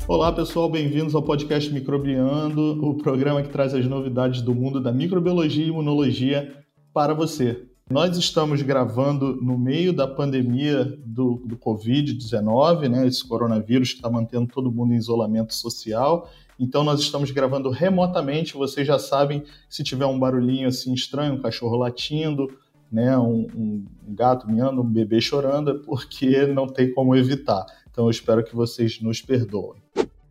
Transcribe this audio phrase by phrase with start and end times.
[0.07, 4.93] Olá pessoal, bem-vindos ao podcast Microbiando, o programa que traz as novidades do mundo da
[4.93, 6.63] microbiologia e imunologia
[6.93, 7.72] para você.
[7.93, 14.09] Nós estamos gravando no meio da pandemia do, do Covid-19, né, esse coronavírus que está
[14.09, 16.31] mantendo todo mundo em isolamento social.
[16.59, 18.55] Então, nós estamos gravando remotamente.
[18.55, 22.49] Vocês já sabem, se tiver um barulhinho assim estranho, um cachorro latindo,
[22.91, 27.67] né, um, um gato miando, um bebê chorando, é porque não tem como evitar.
[27.91, 29.83] Então, eu espero que vocês nos perdoem.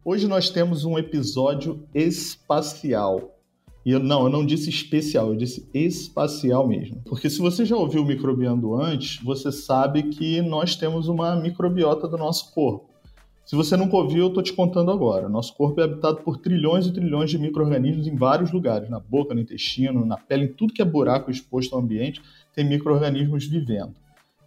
[0.04, 3.38] Hoje nós temos um episódio espacial.
[3.86, 7.02] E eu, não, eu não disse especial, eu disse espacial mesmo.
[7.06, 12.18] Porque se você já ouviu microbiando antes, você sabe que nós temos uma microbiota do
[12.18, 12.92] nosso corpo.
[13.44, 15.28] Se você nunca ouviu, eu estou te contando agora.
[15.28, 19.34] Nosso corpo é habitado por trilhões e trilhões de micro-organismos em vários lugares, na boca,
[19.34, 22.22] no intestino, na pele, em tudo que é buraco exposto ao ambiente,
[22.54, 23.96] tem micro-organismos vivendo.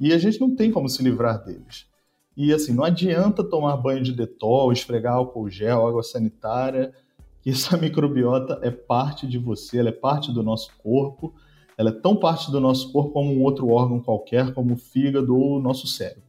[0.00, 1.86] E a gente não tem como se livrar deles.
[2.36, 6.92] E assim, não adianta tomar banho de detol, esfregar álcool gel, água sanitária,
[7.44, 11.34] que essa microbiota é parte de você, ela é parte do nosso corpo,
[11.76, 15.36] ela é tão parte do nosso corpo como um outro órgão qualquer, como o fígado
[15.36, 16.22] ou o nosso cérebro.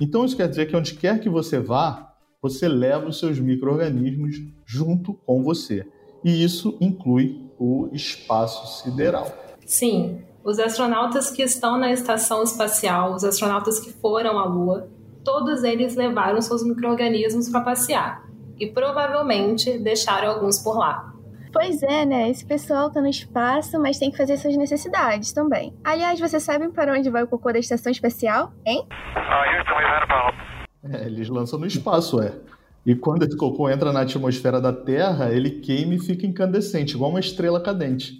[0.00, 4.36] Então isso quer dizer que onde quer que você vá, você leva os seus micro-organismos
[4.64, 5.86] junto com você.
[6.24, 9.30] E isso inclui o espaço sideral.
[9.66, 14.88] Sim, os astronautas que estão na estação espacial, os astronautas que foram à Lua,
[15.22, 18.31] todos eles levaram seus micro-organismos para passear
[18.62, 21.12] e provavelmente deixaram alguns por lá.
[21.52, 22.30] Pois é, né?
[22.30, 25.74] Esse pessoal tá no espaço, mas tem que fazer suas necessidades também.
[25.82, 28.86] Aliás, vocês sabem para onde vai o cocô da estação espacial, hein?
[30.90, 32.32] É, eles lançam no espaço, é.
[32.86, 37.10] E quando esse cocô entra na atmosfera da Terra, ele queima e fica incandescente, igual
[37.10, 38.14] uma estrela cadente.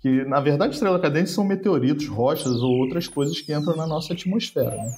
[0.00, 4.14] Que, na verdade, estrela cadente são meteoritos, rochas ou outras coisas que entram na nossa
[4.14, 4.92] atmosfera, né?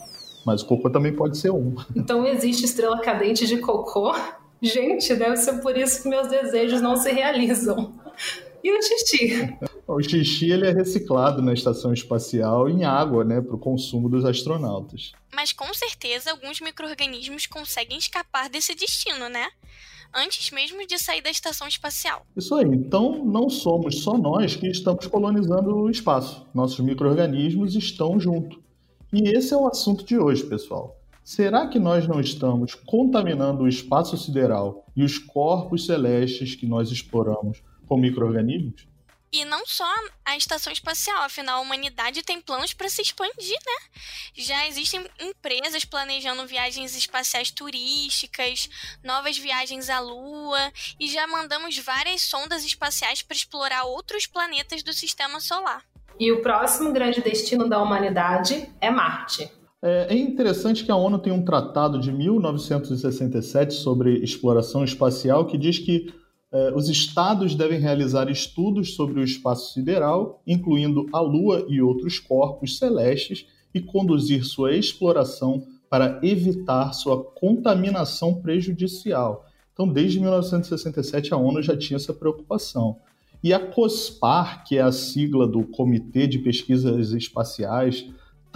[0.46, 1.74] Mas o cocô também pode ser um.
[1.94, 4.14] Então existe estrela cadente de cocô?
[4.60, 7.94] Gente, deve ser por isso que meus desejos não se realizam.
[8.64, 9.56] E o xixi?
[9.86, 14.24] O xixi ele é reciclado na estação espacial em água, né, para o consumo dos
[14.24, 15.12] astronautas.
[15.32, 19.48] Mas com certeza alguns micro-organismos conseguem escapar desse destino, né?
[20.12, 22.26] Antes mesmo de sair da estação espacial.
[22.36, 22.64] Isso aí.
[22.64, 26.46] Então, não somos só nós que estamos colonizando o espaço.
[26.54, 28.60] Nossos micro-organismos estão junto.
[29.12, 30.96] E esse é o assunto de hoje, pessoal.
[31.26, 36.92] Será que nós não estamos contaminando o espaço sideral e os corpos celestes que nós
[36.92, 38.86] exploramos com micro-organismos?
[39.32, 39.92] E não só
[40.24, 44.00] a estação espacial, afinal a humanidade tem planos para se expandir, né?
[44.36, 48.70] Já existem empresas planejando viagens espaciais turísticas,
[49.02, 54.92] novas viagens à Lua e já mandamos várias sondas espaciais para explorar outros planetas do
[54.92, 55.82] sistema solar.
[56.20, 59.50] E o próximo grande destino da humanidade é Marte.
[59.88, 65.56] É, é interessante que a ONU tem um tratado de 1967 sobre exploração espacial que
[65.56, 66.12] diz que
[66.50, 72.18] é, os estados devem realizar estudos sobre o espaço sideral, incluindo a Lua e outros
[72.18, 79.46] corpos celestes, e conduzir sua exploração para evitar sua contaminação prejudicial.
[79.72, 82.96] Então, desde 1967, a ONU já tinha essa preocupação.
[83.40, 88.04] E a COSPAR, que é a sigla do Comitê de Pesquisas Espaciais,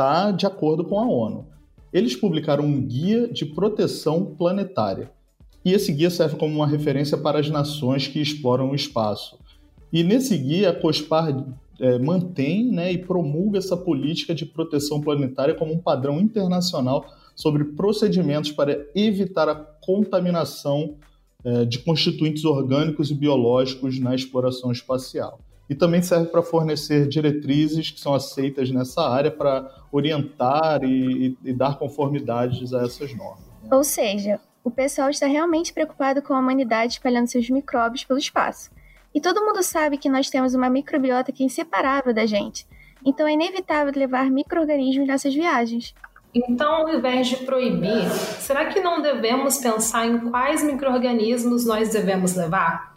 [0.00, 1.47] está de acordo com a ONU.
[1.93, 5.10] Eles publicaram um guia de proteção planetária.
[5.63, 9.39] E esse guia serve como uma referência para as nações que exploram o espaço.
[9.92, 11.45] E nesse guia, a COSPAR
[11.78, 17.04] é, mantém né, e promulga essa política de proteção planetária como um padrão internacional
[17.34, 20.95] sobre procedimentos para evitar a contaminação
[21.45, 25.41] é, de constituintes orgânicos e biológicos na exploração espacial.
[25.71, 31.53] E também serve para fornecer diretrizes que são aceitas nessa área para orientar e, e,
[31.53, 33.47] dar conformidades a essas normas.
[33.63, 33.69] Né?
[33.71, 38.69] Ou seja, o pessoal está realmente preocupado com a humanidade espalhando seus micróbios pelo espaço.
[39.15, 42.67] E todo mundo sabe que nós temos uma microbiota que é inseparável da gente.
[43.07, 45.95] Então é inevitável levar micro-organismos nessas viagens.
[46.34, 52.37] Então, ao invés de proibir, será que não devemos pensar em quais micro-organismos nós devemos
[52.37, 52.95] levar?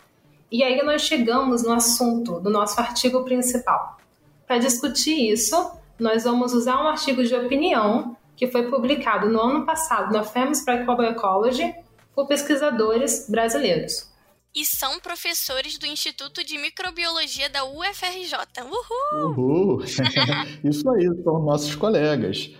[0.53, 3.97] E aí nós chegamos no assunto do nosso artigo principal.
[4.45, 9.65] Para discutir isso, nós vamos usar um artigo de opinião que foi publicado no ano
[9.65, 11.73] passado na Famous Microbiology
[12.13, 14.13] por pesquisadores brasileiros.
[14.53, 18.37] E são professores do Instituto de Microbiologia da UFRJ.
[18.61, 19.31] Uhul!
[19.31, 19.83] Uhul!
[20.63, 22.51] Isso aí, são nossos colegas.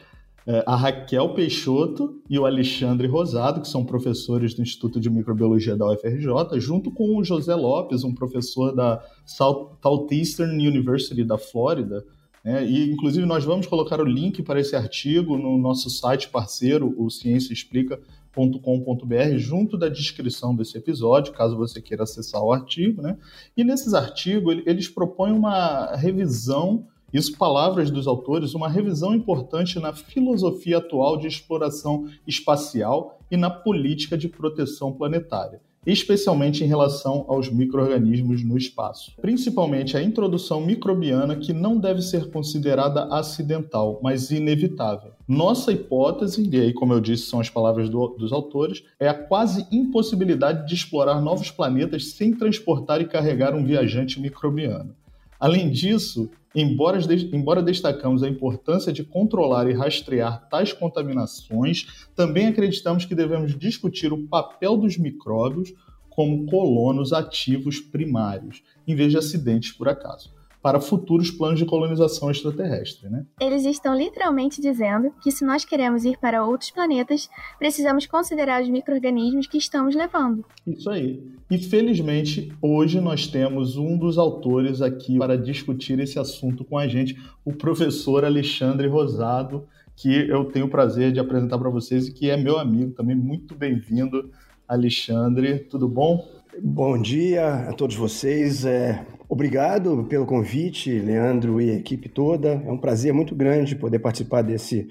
[0.45, 5.77] É, a Raquel Peixoto e o Alexandre Rosado, que são professores do Instituto de Microbiologia
[5.77, 12.03] da UFRJ, junto com o José Lopes, um professor da Southeastern University da Flórida.
[12.43, 12.65] Né?
[12.65, 17.09] E, inclusive, nós vamos colocar o link para esse artigo no nosso site parceiro, o
[17.09, 23.01] cienciaexplica.com.br, junto da descrição desse episódio, caso você queira acessar o artigo.
[23.01, 23.17] Né?
[23.55, 29.93] E nesses artigos, eles propõem uma revisão isso, palavras dos autores, uma revisão importante na
[29.93, 37.51] filosofia atual de exploração espacial e na política de proteção planetária, especialmente em relação aos
[37.51, 39.11] micro-organismos no espaço.
[39.21, 45.11] Principalmente a introdução microbiana, que não deve ser considerada acidental, mas inevitável.
[45.27, 49.13] Nossa hipótese, e aí, como eu disse, são as palavras do, dos autores, é a
[49.13, 54.95] quase impossibilidade de explorar novos planetas sem transportar e carregar um viajante microbiano.
[55.43, 56.97] Além disso, embora,
[57.33, 64.13] embora destacamos a importância de controlar e rastrear tais contaminações, também acreditamos que devemos discutir
[64.13, 65.73] o papel dos micróbios
[66.09, 70.33] como colonos ativos primários, em vez de acidentes por acaso
[70.63, 73.09] para futuros planos de colonização extraterrestre.
[73.09, 73.25] Né?
[73.41, 77.29] Eles estão literalmente dizendo que se nós queremos ir para outros planetas,
[77.59, 80.45] precisamos considerar os micro-organismos que estamos levando.
[80.65, 81.21] Isso aí.
[81.51, 86.87] E felizmente, hoje nós temos um dos autores aqui para discutir esse assunto com a
[86.87, 89.67] gente, o professor Alexandre Rosado,
[89.97, 93.17] que eu tenho o prazer de apresentar para vocês e que é meu amigo também.
[93.17, 94.31] Muito bem-vindo,
[94.65, 95.59] Alexandre.
[95.59, 96.25] Tudo bom?
[96.61, 98.63] Bom dia a todos vocês.
[98.63, 102.61] É, obrigado pelo convite, Leandro e a equipe toda.
[102.65, 104.89] É um prazer muito grande poder participar desse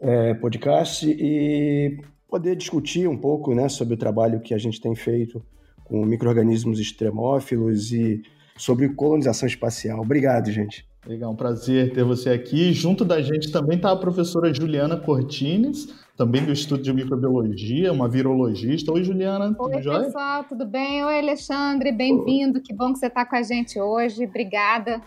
[0.00, 1.98] é, podcast e
[2.28, 5.44] poder discutir um pouco né, sobre o trabalho que a gente tem feito
[5.84, 8.22] com micro-organismos extremófilos e
[8.56, 10.00] sobre colonização espacial.
[10.00, 10.86] Obrigado, gente.
[11.06, 12.72] Legal, um prazer ter você aqui.
[12.72, 18.08] Junto da gente também está a professora Juliana Cortines, também do Instituto de Microbiologia, uma
[18.08, 18.92] virologista.
[18.92, 20.04] Oi, Juliana, tudo Oi, jóia?
[20.04, 21.04] pessoal, tudo bem?
[21.04, 22.60] Oi, Alexandre, bem-vindo.
[22.60, 24.24] Que bom que você está com a gente hoje.
[24.24, 25.00] Obrigada.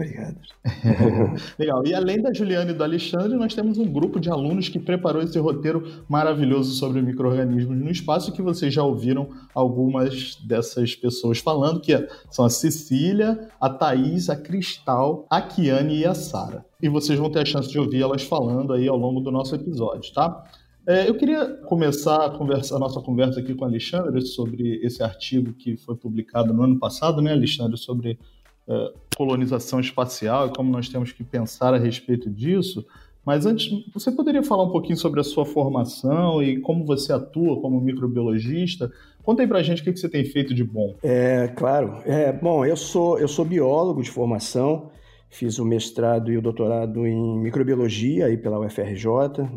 [0.00, 0.36] Obrigado.
[1.58, 1.86] Legal.
[1.86, 5.20] E além da Juliana e do Alexandre, nós temos um grupo de alunos que preparou
[5.20, 11.80] esse roteiro maravilhoso sobre micro-organismos no espaço, que vocês já ouviram algumas dessas pessoas falando,
[11.80, 11.92] que
[12.30, 16.64] são a Cecília, a Thaís, a Cristal, a Kiane e a Sara.
[16.82, 19.54] E vocês vão ter a chance de ouvir elas falando aí ao longo do nosso
[19.54, 20.44] episódio, tá?
[20.86, 25.02] É, eu queria começar a, conversa, a nossa conversa aqui com o Alexandre sobre esse
[25.02, 28.18] artigo que foi publicado no ano passado, né, Alexandre, sobre
[28.66, 32.86] é, colonização espacial e como nós temos que pensar a respeito disso.
[33.22, 37.60] Mas antes, você poderia falar um pouquinho sobre a sua formação e como você atua
[37.60, 38.90] como microbiologista?
[39.22, 40.94] Conta aí pra gente o que você tem feito de bom.
[41.02, 41.98] É, claro.
[42.06, 44.90] É, bom, eu sou, eu sou biólogo de formação,
[45.28, 49.06] fiz o mestrado e o doutorado em microbiologia aí pela UFRJ,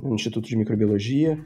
[0.04, 1.40] no Instituto de Microbiologia.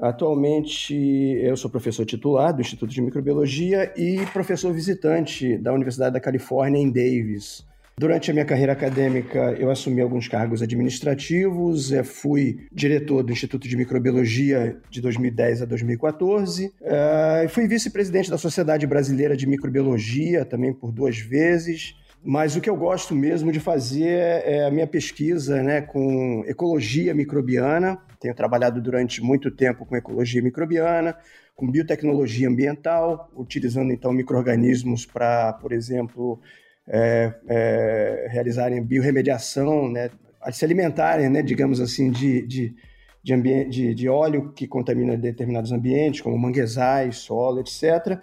[0.00, 6.20] Atualmente eu sou professor titular do Instituto de Microbiologia e professor visitante da Universidade da
[6.20, 7.68] Califórnia em Davis.
[7.98, 13.68] Durante a minha carreira acadêmica, eu assumi alguns cargos administrativos, eh, fui diretor do Instituto
[13.68, 20.72] de Microbiologia de 2010 a 2014, eh, fui vice-presidente da Sociedade Brasileira de Microbiologia também
[20.72, 25.62] por duas vezes, mas o que eu gosto mesmo de fazer é a minha pesquisa
[25.62, 27.98] né, com ecologia microbiana.
[28.20, 31.16] Tenho trabalhado durante muito tempo com ecologia microbiana,
[31.56, 36.38] com biotecnologia ambiental, utilizando então micro-organismos para, por exemplo,
[36.86, 40.10] é, é, realizarem biorremediação, né,
[40.52, 42.74] se alimentarem, né, digamos assim, de, de,
[43.22, 48.20] de, de, de óleo que contamina determinados ambientes, como manguezais, solo, etc.,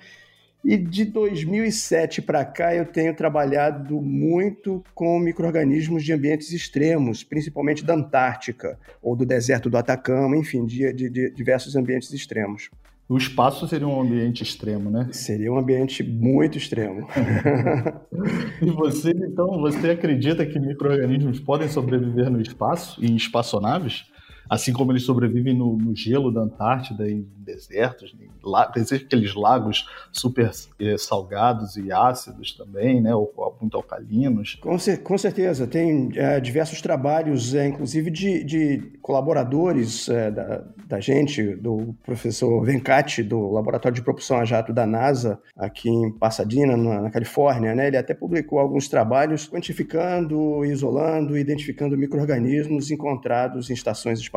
[0.63, 7.85] e de 2007 para cá eu tenho trabalhado muito com micro-organismos de ambientes extremos, principalmente
[7.85, 12.69] da Antártica ou do deserto do Atacama, enfim, de, de, de diversos ambientes extremos.
[13.09, 15.07] O espaço seria um ambiente extremo, né?
[15.13, 17.07] Seria um ambiente muito extremo.
[18.61, 24.05] e você, então, você acredita que micro-organismos podem sobreviver no espaço, em espaçonaves?
[24.49, 29.85] Assim como eles sobrevivem no, no gelo da Antártida, em desertos, em la, aqueles lagos
[30.11, 33.13] super eh, salgados e ácidos também, né?
[33.13, 34.55] Ou, ou muito alcalinos.
[34.55, 40.99] Com, com certeza, tem é, diversos trabalhos, é, inclusive de, de colaboradores é, da, da
[40.99, 46.77] gente, do professor Venkati, do Laboratório de Propulsão a Jato da NASA, aqui em Pasadena,
[46.77, 47.87] na, na Califórnia, né?
[47.87, 54.36] Ele até publicou alguns trabalhos quantificando, isolando, identificando micro-organismos encontrados em estações espaciais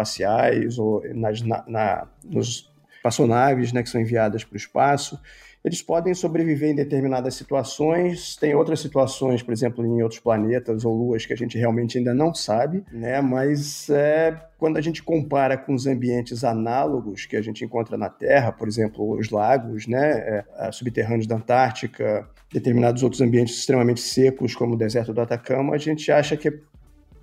[0.78, 5.18] ou nas, na, na, nos espaçonaves né, que são enviadas para o espaço.
[5.62, 10.94] Eles podem sobreviver em determinadas situações, tem outras situações, por exemplo, em outros planetas ou
[10.94, 13.20] luas que a gente realmente ainda não sabe, né?
[13.20, 18.08] mas é, quando a gente compara com os ambientes análogos que a gente encontra na
[18.08, 24.54] Terra, por exemplo, os lagos né, é, subterrâneos da Antártica, determinados outros ambientes extremamente secos,
[24.56, 26.58] como o deserto do Atacama, a gente acha que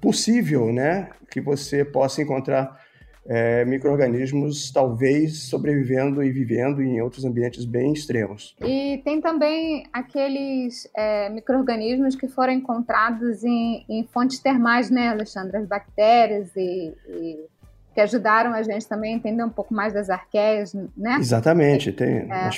[0.01, 2.79] possível né, que você possa encontrar
[3.29, 8.55] é, micro-organismos talvez sobrevivendo e vivendo em outros ambientes bem extremos.
[8.61, 15.57] E tem também aqueles é, micro-organismos que foram encontrados em, em, fontes termais, né, Alexandre?
[15.57, 17.45] As bactérias e, e,
[17.93, 21.17] que ajudaram a gente também a entender um pouco mais das arqueias, né?
[21.19, 21.91] Exatamente.
[21.91, 22.49] Tem é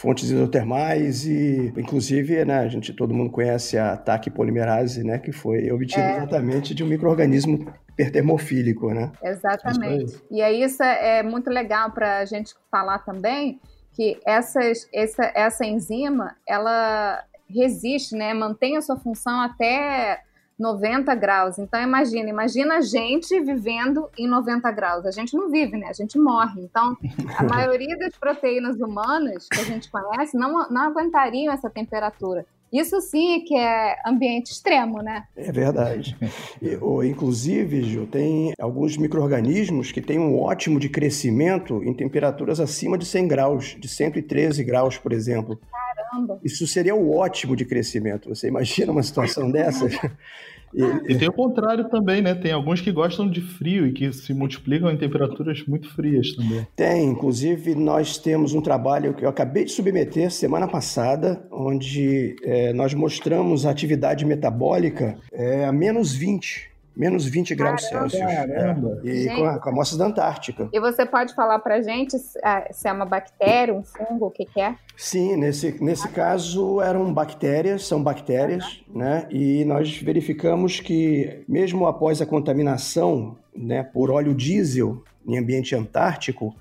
[0.00, 5.30] fontes hidrotermais e, inclusive, né, a gente, todo mundo conhece a TAC polimerase, né, que
[5.30, 6.16] foi obtida é.
[6.16, 9.12] exatamente de um microorganismo hipertermofílico, né?
[9.22, 10.18] Exatamente.
[10.30, 13.60] E aí isso é, é muito legal para a gente falar também
[13.92, 20.22] que essas, essa, essa enzima, ela resiste, né, mantém a sua função até
[20.60, 21.58] 90 graus.
[21.58, 25.06] Então imagina, imagina a gente vivendo em 90 graus.
[25.06, 25.88] A gente não vive, né?
[25.88, 26.60] A gente morre.
[26.62, 26.96] Então,
[27.38, 32.44] a maioria das proteínas humanas que a gente conhece não, não aguentariam essa temperatura.
[32.72, 35.24] Isso sim é que é ambiente extremo, né?
[35.34, 36.16] É verdade.
[37.04, 43.04] Inclusive, Gil, tem alguns micro-organismos que têm um ótimo de crescimento em temperaturas acima de
[43.06, 45.60] 100 graus, de 113 graus, por exemplo.
[46.10, 46.40] Caramba!
[46.44, 48.28] Isso seria o ótimo de crescimento.
[48.28, 49.88] Você imagina uma situação dessa?
[50.72, 52.34] E, e, tem o contrário também, né?
[52.34, 56.66] Tem alguns que gostam de frio e que se multiplicam em temperaturas muito frias também.
[56.76, 62.72] Tem, inclusive nós temos um trabalho que eu acabei de submeter semana passada, onde é,
[62.72, 68.08] nós mostramos a atividade metabólica é, a menos 20 menos 20 graus Caramba.
[68.10, 68.34] Celsius.
[68.34, 69.00] Caramba.
[69.04, 69.08] É.
[69.08, 70.68] E com, a, com, amostras da Antártica.
[70.72, 74.44] E você pode falar para gente é, se é uma bactéria, um fungo, o que,
[74.44, 74.74] que é?
[74.96, 78.98] Sim, nesse, nesse caso eram bactérias, são bactérias, uhum.
[78.98, 79.26] né?
[79.30, 86.54] E nós verificamos que mesmo após a contaminação né, por óleo diesel em ambiente antártico,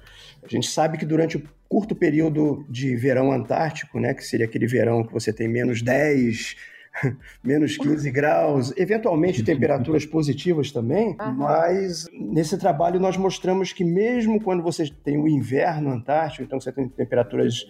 [0.44, 4.66] a gente sabe que durante o curto período de verão antártico, né, que seria aquele
[4.66, 6.56] verão que você tem menos 10,
[7.44, 11.34] menos 15 graus, eventualmente temperaturas positivas também, uhum.
[11.34, 16.72] mas nesse trabalho nós mostramos que mesmo quando você tem o inverno antártico, então você
[16.72, 17.66] tem temperaturas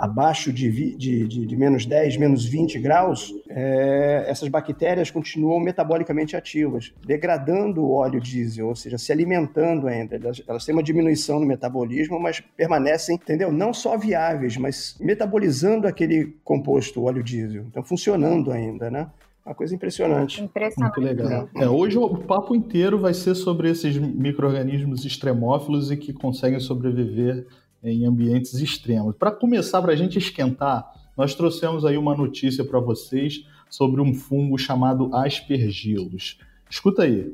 [0.00, 6.34] abaixo de, de, de, de, menos 10, menos 20 graus, é, essas bactérias continuam metabolicamente
[6.34, 10.16] ativas, degradando o óleo diesel, ou seja, se alimentando ainda.
[10.16, 13.52] Elas, elas têm uma diminuição no metabolismo, mas permanecem, entendeu?
[13.52, 17.64] Não só viáveis, mas metabolizando aquele composto, o óleo diesel.
[17.68, 19.06] Então, funcionando ainda, né?
[19.44, 20.42] Uma coisa impressionante.
[20.42, 21.00] Impressionante.
[21.00, 21.48] Muito legal.
[21.56, 27.46] É, hoje o papo inteiro vai ser sobre esses micro-organismos extremófilos e que conseguem sobreviver
[27.82, 29.16] em ambientes extremos.
[29.16, 34.14] Para começar, para a gente esquentar, nós trouxemos aí uma notícia para vocês sobre um
[34.14, 36.38] fungo chamado aspergilos.
[36.68, 37.32] Escuta aí.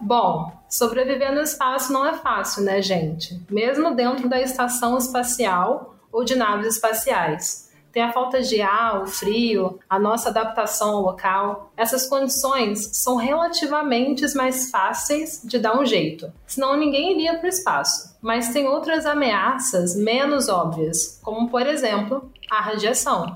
[0.00, 3.40] Bom, sobreviver no espaço não é fácil, né, gente?
[3.50, 9.06] Mesmo dentro da estação espacial ou de naves espaciais tem a falta de ar, o
[9.06, 11.70] frio, a nossa adaptação ao local.
[11.76, 17.48] Essas condições são relativamente mais fáceis de dar um jeito, senão ninguém iria para o
[17.48, 18.16] espaço.
[18.22, 23.30] Mas tem outras ameaças menos óbvias, como por exemplo a radiação.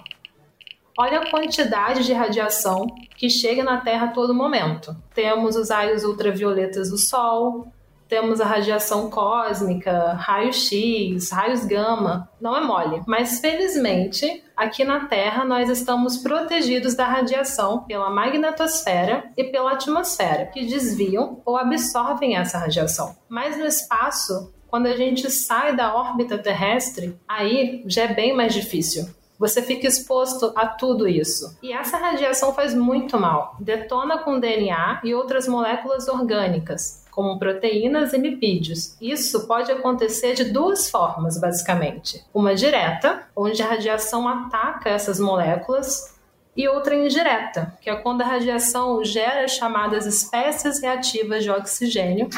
[0.99, 2.87] Olha a quantidade de radiação
[3.17, 4.97] que chega na Terra a todo momento.
[5.15, 7.67] Temos os raios ultravioletas do Sol,
[8.09, 12.29] temos a radiação cósmica, raios-x, raios gama.
[12.41, 13.03] Não é mole.
[13.07, 20.47] Mas felizmente, aqui na Terra, nós estamos protegidos da radiação pela magnetosfera e pela atmosfera,
[20.47, 23.17] que desviam ou absorvem essa radiação.
[23.29, 28.55] Mas no espaço, quando a gente sai da órbita terrestre, aí já é bem mais
[28.55, 29.09] difícil.
[29.39, 31.59] Você fica exposto a tudo isso.
[31.63, 33.55] E essa radiação faz muito mal.
[33.61, 38.95] Detona com DNA e outras moléculas orgânicas, como proteínas e lipídios.
[39.01, 46.15] Isso pode acontecer de duas formas, basicamente: uma direta, onde a radiação ataca essas moléculas,
[46.55, 52.29] e outra indireta, que é quando a radiação gera as chamadas espécies reativas de oxigênio,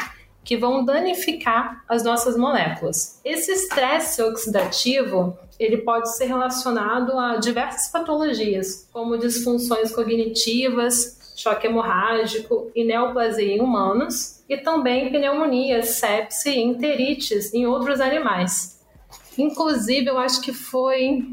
[0.43, 3.19] que vão danificar as nossas moléculas.
[3.23, 12.71] Esse estresse oxidativo ele pode ser relacionado a diversas patologias, como disfunções cognitivas, choque hemorrágico
[12.73, 18.83] e neoplasia em humanos, e também pneumonia, sepse e enterites em outros animais.
[19.37, 21.23] Inclusive, eu acho que foi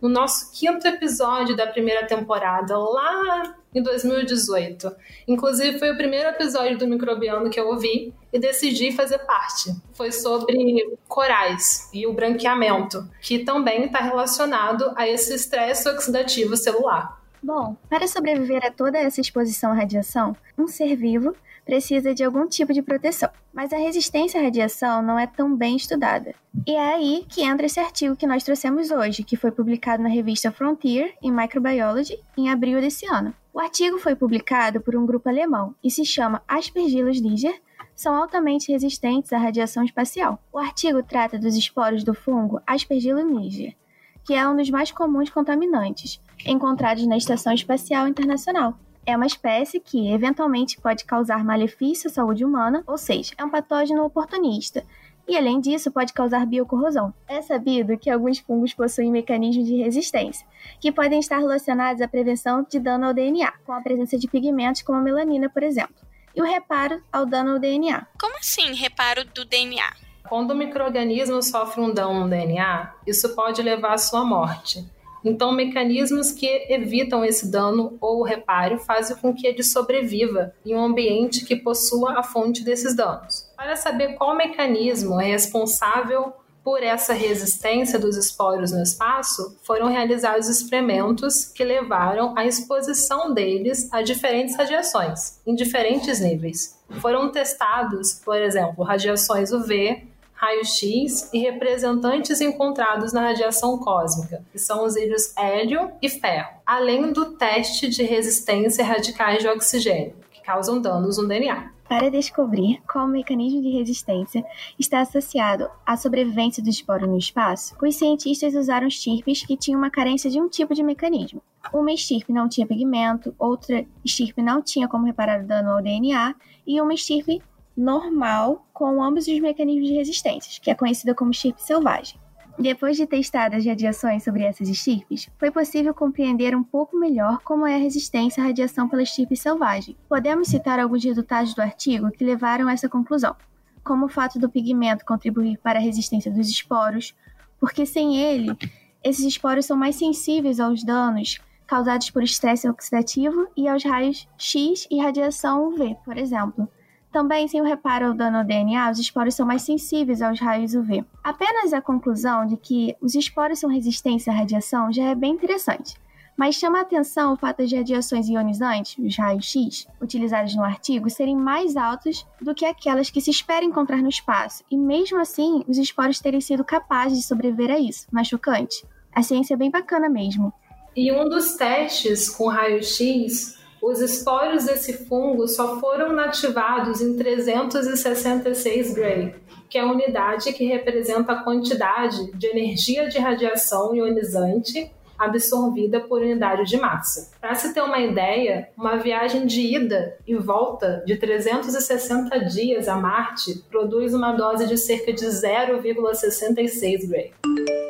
[0.00, 4.94] no nosso quinto episódio da primeira temporada, lá em 2018.
[5.26, 9.74] Inclusive, foi o primeiro episódio do Microbiano que eu ouvi e decidi fazer parte.
[9.92, 17.23] Foi sobre corais e o branqueamento, que também está relacionado a esse estresse oxidativo celular.
[17.44, 22.48] Bom, para sobreviver a toda essa exposição à radiação, um ser vivo precisa de algum
[22.48, 23.28] tipo de proteção.
[23.52, 26.34] Mas a resistência à radiação não é tão bem estudada.
[26.66, 30.08] E é aí que entra esse artigo que nós trouxemos hoje, que foi publicado na
[30.08, 33.34] revista Frontier in Microbiology em abril desse ano.
[33.52, 37.60] O artigo foi publicado por um grupo alemão e se chama Aspergillus niger,
[37.94, 40.42] são altamente resistentes à radiação espacial.
[40.50, 43.76] O artigo trata dos esporos do fungo Aspergillus niger,
[44.24, 48.74] que é um dos mais comuns contaminantes encontrados na Estação Espacial Internacional.
[49.06, 53.50] É uma espécie que, eventualmente, pode causar malefício à saúde humana, ou seja, é um
[53.50, 54.82] patógeno oportunista,
[55.26, 57.12] e além disso pode causar biocorrosão.
[57.26, 60.46] É sabido que alguns fungos possuem mecanismos de resistência,
[60.80, 64.82] que podem estar relacionados à prevenção de dano ao DNA, com a presença de pigmentos
[64.82, 65.94] como a melanina, por exemplo,
[66.34, 68.06] e o reparo ao dano ao DNA.
[68.18, 69.92] Como assim, reparo do DNA?
[70.28, 74.84] Quando o microorganismo sofre um dano no DNA, isso pode levar à sua morte.
[75.24, 80.84] Então, mecanismos que evitam esse dano ou reparo fazem com que ele sobreviva em um
[80.84, 83.50] ambiente que possua a fonte desses danos.
[83.56, 86.32] Para saber qual mecanismo é responsável
[86.64, 93.92] por essa resistência dos esporos no espaço, foram realizados experimentos que levaram à exposição deles
[93.92, 96.78] a diferentes radiações, em diferentes níveis.
[97.02, 100.08] Foram testados, por exemplo, radiações UV,
[100.44, 107.12] raio-x e representantes encontrados na radiação cósmica, que são os íons hélio e ferro, além
[107.12, 111.72] do teste de resistência a radicais de oxigênio, que causam danos no DNA.
[111.88, 114.44] Para descobrir qual mecanismo de resistência
[114.78, 119.90] está associado à sobrevivência do esporo no espaço, os cientistas usaram estirpes que tinham uma
[119.90, 121.42] carência de um tipo de mecanismo.
[121.72, 126.34] Uma estirpe não tinha pigmento, outra estirpe não tinha como reparar o dano ao DNA,
[126.66, 127.42] e uma estirpe
[127.76, 132.18] normal com ambos os mecanismos de resistência, que é conhecida como chip selvagem.
[132.56, 137.74] Depois de testadas radiações sobre essas estirpes, foi possível compreender um pouco melhor como é
[137.74, 139.96] a resistência à radiação pela estirpe selvagem.
[140.08, 143.34] Podemos citar alguns resultados do artigo que levaram a essa conclusão,
[143.82, 147.12] como o fato do pigmento contribuir para a resistência dos esporos,
[147.58, 148.56] porque sem ele,
[149.02, 154.86] esses esporos são mais sensíveis aos danos causados por estresse oxidativo e aos raios X
[154.90, 156.68] e radiação UV, por exemplo.
[157.14, 160.74] Também, sem o reparo ao dano ao DNA, os esporos são mais sensíveis aos raios
[160.74, 161.04] UV.
[161.22, 165.94] Apenas a conclusão de que os esporos são resistentes à radiação já é bem interessante.
[166.36, 171.08] Mas chama a atenção o fato de radiações ionizantes, os raios X, utilizados no artigo,
[171.08, 175.62] serem mais altos do que aquelas que se espera encontrar no espaço, e mesmo assim,
[175.68, 178.08] os esporos terem sido capazes de sobreviver a isso.
[178.10, 178.84] Mais chocante.
[179.14, 180.52] A ciência é bem bacana mesmo.
[180.96, 188.94] E um dos testes com raio-x os esporos desse fungo só foram nativados em 366
[188.94, 189.34] Gray,
[189.68, 196.22] que é a unidade que representa a quantidade de energia de radiação ionizante absorvida por
[196.22, 197.32] unidade de massa.
[197.40, 202.96] Para se ter uma ideia, uma viagem de ida e volta de 360 dias a
[202.96, 207.32] Marte produz uma dose de cerca de 0,66 Gray.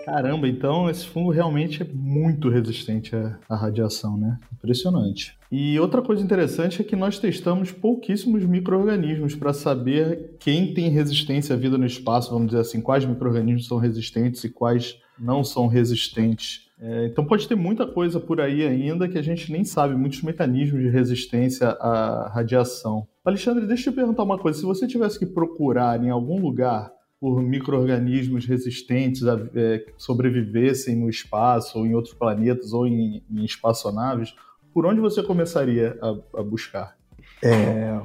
[0.04, 3.16] Caramba, então esse fungo realmente é muito resistente
[3.48, 4.38] à radiação, né?
[4.52, 5.36] Impressionante.
[5.50, 11.54] E outra coisa interessante é que nós testamos pouquíssimos micro-organismos para saber quem tem resistência
[11.54, 15.68] à vida no espaço, vamos dizer assim, quais micro-organismos são resistentes e quais não são
[15.68, 16.63] resistentes.
[16.78, 20.22] É, então pode ter muita coisa por aí ainda que a gente nem sabe, muitos
[20.22, 23.06] mecanismos de resistência à radiação.
[23.24, 24.58] Alexandre, deixa eu te perguntar uma coisa.
[24.58, 31.08] Se você tivesse que procurar em algum lugar por micro-organismos resistentes a, é, sobrevivessem no
[31.08, 34.34] espaço, ou em outros planetas, ou em, em espaçonaves,
[34.74, 36.96] por onde você começaria a, a buscar?
[37.42, 37.98] É,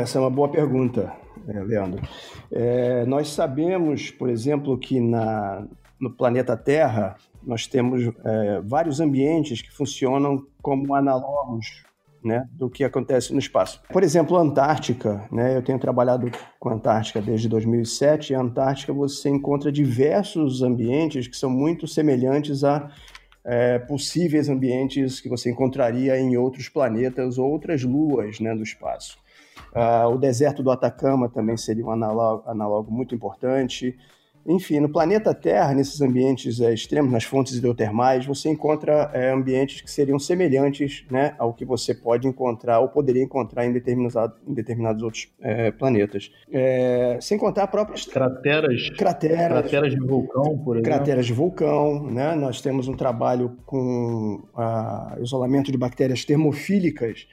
[0.00, 1.12] essa é uma boa pergunta,
[1.48, 2.00] é, Leandro.
[2.50, 5.66] É, nós sabemos, por exemplo, que na,
[6.02, 11.84] no planeta Terra nós temos é, vários ambientes que funcionam como análogos
[12.24, 13.80] né, do que acontece no espaço.
[13.92, 18.40] Por exemplo, a Antártica, né, eu tenho trabalhado com a Antártica desde 2007, e a
[18.40, 22.90] Antártica você encontra diversos ambientes que são muito semelhantes a
[23.44, 29.18] é, possíveis ambientes que você encontraria em outros planetas ou outras luas né, do espaço.
[29.74, 33.96] Uh, o deserto do Atacama também seria um análogo, análogo muito importante.
[34.46, 39.80] Enfim, no planeta Terra, nesses ambientes é, extremos, nas fontes hidrotermais, você encontra é, ambientes
[39.80, 44.52] que seriam semelhantes né, ao que você pode encontrar ou poderia encontrar em determinados, em
[44.52, 46.32] determinados outros é, planetas.
[46.50, 48.04] É, sem contar próprias...
[48.06, 50.82] Crateras, crateras, crateras de vulcão, por exemplo.
[50.82, 52.10] Crateras de vulcão.
[52.10, 52.34] Né?
[52.34, 57.26] Nós temos um trabalho com a, isolamento de bactérias termofílicas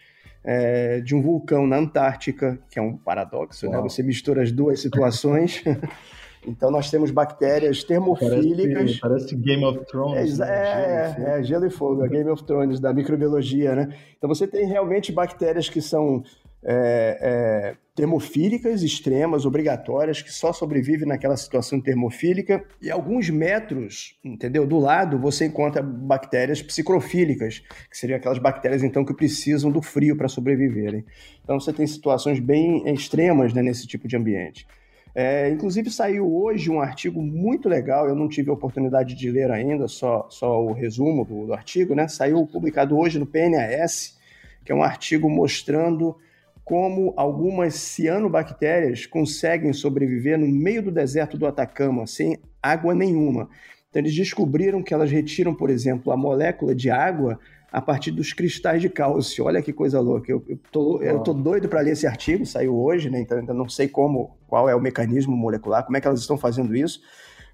[0.43, 3.77] é, de um vulcão na Antártica, que é um paradoxo, né?
[3.81, 5.63] Você mistura as duas situações.
[6.45, 8.97] Então nós temos bactérias termofílicas.
[8.97, 10.39] Parece, parece Game of Thrones.
[10.39, 11.15] É, né?
[11.27, 13.95] é, é, gelo e fogo, é Game of Thrones da microbiologia, né?
[14.17, 16.23] Então você tem realmente bactérias que são
[16.63, 24.65] é, é, termofílicas extremas, obrigatórias, que só sobrevivem naquela situação termofílica, e alguns metros, entendeu?
[24.65, 30.15] Do lado você encontra bactérias psicrofílicas, que seriam aquelas bactérias então que precisam do frio
[30.17, 31.05] para sobreviverem.
[31.43, 34.67] Então você tem situações bem extremas né, nesse tipo de ambiente.
[35.13, 39.51] É, inclusive saiu hoje um artigo muito legal, eu não tive a oportunidade de ler
[39.51, 42.07] ainda, só, só o resumo do, do artigo, né?
[42.07, 44.17] Saiu publicado hoje no PNAS,
[44.63, 46.15] que é um artigo mostrando
[46.63, 53.49] como algumas cianobactérias conseguem sobreviver no meio do deserto do Atacama, sem água nenhuma.
[53.89, 57.39] Então, eles descobriram que elas retiram, por exemplo, a molécula de água
[57.71, 59.45] a partir dos cristais de cálcio.
[59.45, 60.31] Olha que coisa louca.
[60.31, 63.19] Eu, eu, tô, eu tô doido para ler esse artigo, saiu hoje, né?
[63.21, 66.37] Então ainda não sei como, qual é o mecanismo molecular, como é que elas estão
[66.37, 67.01] fazendo isso.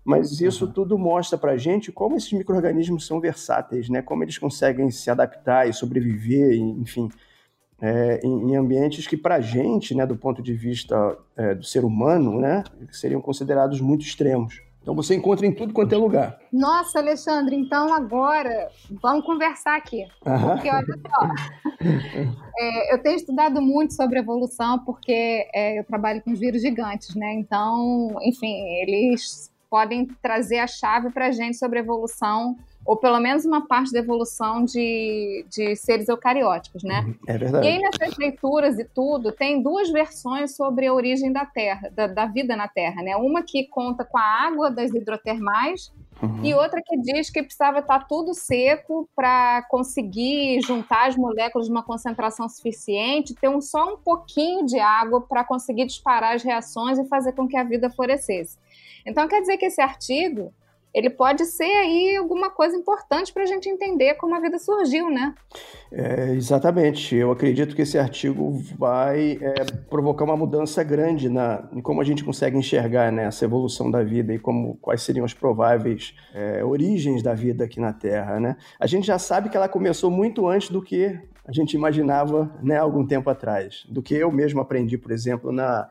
[0.04, 0.72] Mas isso uhum.
[0.72, 4.02] tudo mostra para a gente como esses micro-organismos são versáteis, né?
[4.02, 7.10] Como eles conseguem se adaptar e sobreviver, enfim,
[7.82, 11.66] é, em, em, ambientes que para a gente, né, do ponto de vista é, do
[11.66, 14.62] ser humano, né, seriam considerados muito extremos.
[14.86, 16.38] Então você encontra em tudo quanto é lugar.
[16.54, 18.70] Nossa, Alexandre, então agora
[19.02, 20.06] vamos conversar aqui.
[20.20, 21.28] Porque olha só,
[22.56, 27.16] é, eu tenho estudado muito sobre evolução porque é, eu trabalho com os vírus gigantes,
[27.16, 27.34] né?
[27.34, 33.46] Então, enfim, eles podem trazer a chave para a gente sobre evolução ou pelo menos
[33.46, 37.02] uma parte da evolução de, de seres eucarióticos, né?
[37.02, 37.68] Uhum, é verdade.
[37.68, 42.06] E aí nessas leituras e tudo, tem duas versões sobre a origem da Terra, da,
[42.06, 43.16] da vida na Terra, né?
[43.16, 46.46] Uma que conta com a água das hidrotermais uhum.
[46.46, 51.72] e outra que diz que precisava estar tudo seco para conseguir juntar as moléculas de
[51.72, 57.00] uma concentração suficiente, ter um, só um pouquinho de água para conseguir disparar as reações
[57.00, 58.60] e fazer com que a vida florescesse.
[59.04, 60.54] Então quer dizer que esse artigo
[60.96, 65.10] ele pode ser aí alguma coisa importante para a gente entender como a vida surgiu,
[65.10, 65.36] né?
[65.92, 67.14] É, exatamente.
[67.14, 69.54] Eu acredito que esse artigo vai é,
[69.90, 74.02] provocar uma mudança grande na, em como a gente consegue enxergar né, essa evolução da
[74.02, 78.40] vida e como, quais seriam as prováveis é, origens da vida aqui na Terra.
[78.40, 78.56] Né?
[78.80, 82.78] A gente já sabe que ela começou muito antes do que a gente imaginava né,
[82.78, 85.90] algum tempo atrás, do que eu mesmo aprendi, por exemplo, na,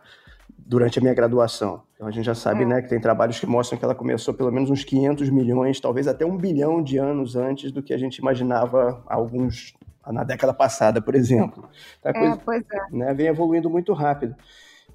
[0.67, 1.83] durante a minha graduação.
[1.95, 2.67] Então a gente já sabe, é.
[2.67, 6.09] né, que tem trabalhos que mostram que ela começou pelo menos uns 500 milhões, talvez
[6.09, 9.75] até um bilhão de anos antes do que a gente imaginava alguns
[10.07, 11.69] na década passada, por exemplo.
[11.99, 12.97] Então, a coisa, é, pois é.
[12.97, 14.35] Né, vem evoluindo muito rápido.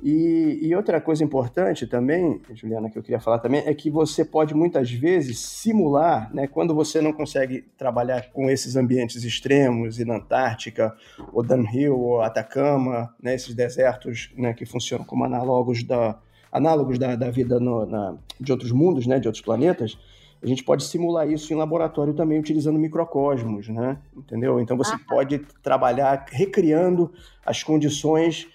[0.02, 4.24] E, e, outra coisa importante também, Juliana, que eu queria falar também, é que você
[4.24, 10.06] pode muitas vezes simular, né, quando você não consegue trabalhar com esses ambientes extremos, e
[10.06, 10.96] na Antártica,
[11.34, 16.18] ou Dunhill, ou Atacama, né, esses desertos né, que funcionam como análogos da,
[16.50, 19.98] análogos da, da vida no, na, de outros mundos, né, de outros planetas,
[20.42, 23.98] a gente pode simular isso em laboratório também utilizando microcosmos, né?
[24.16, 24.62] Entendeu?
[24.62, 25.00] Então você ah.
[25.06, 27.12] pode trabalhar recriando
[27.46, 28.48] as condições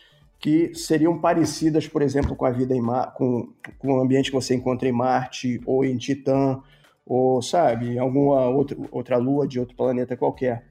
[0.44, 4.36] que seriam parecidas, por exemplo, com a vida em Mar com, com o ambiente que
[4.36, 6.60] você encontra em Marte ou em Titã,
[7.06, 10.66] ou sabe, em alguma outra, outra lua de outro planeta qualquer.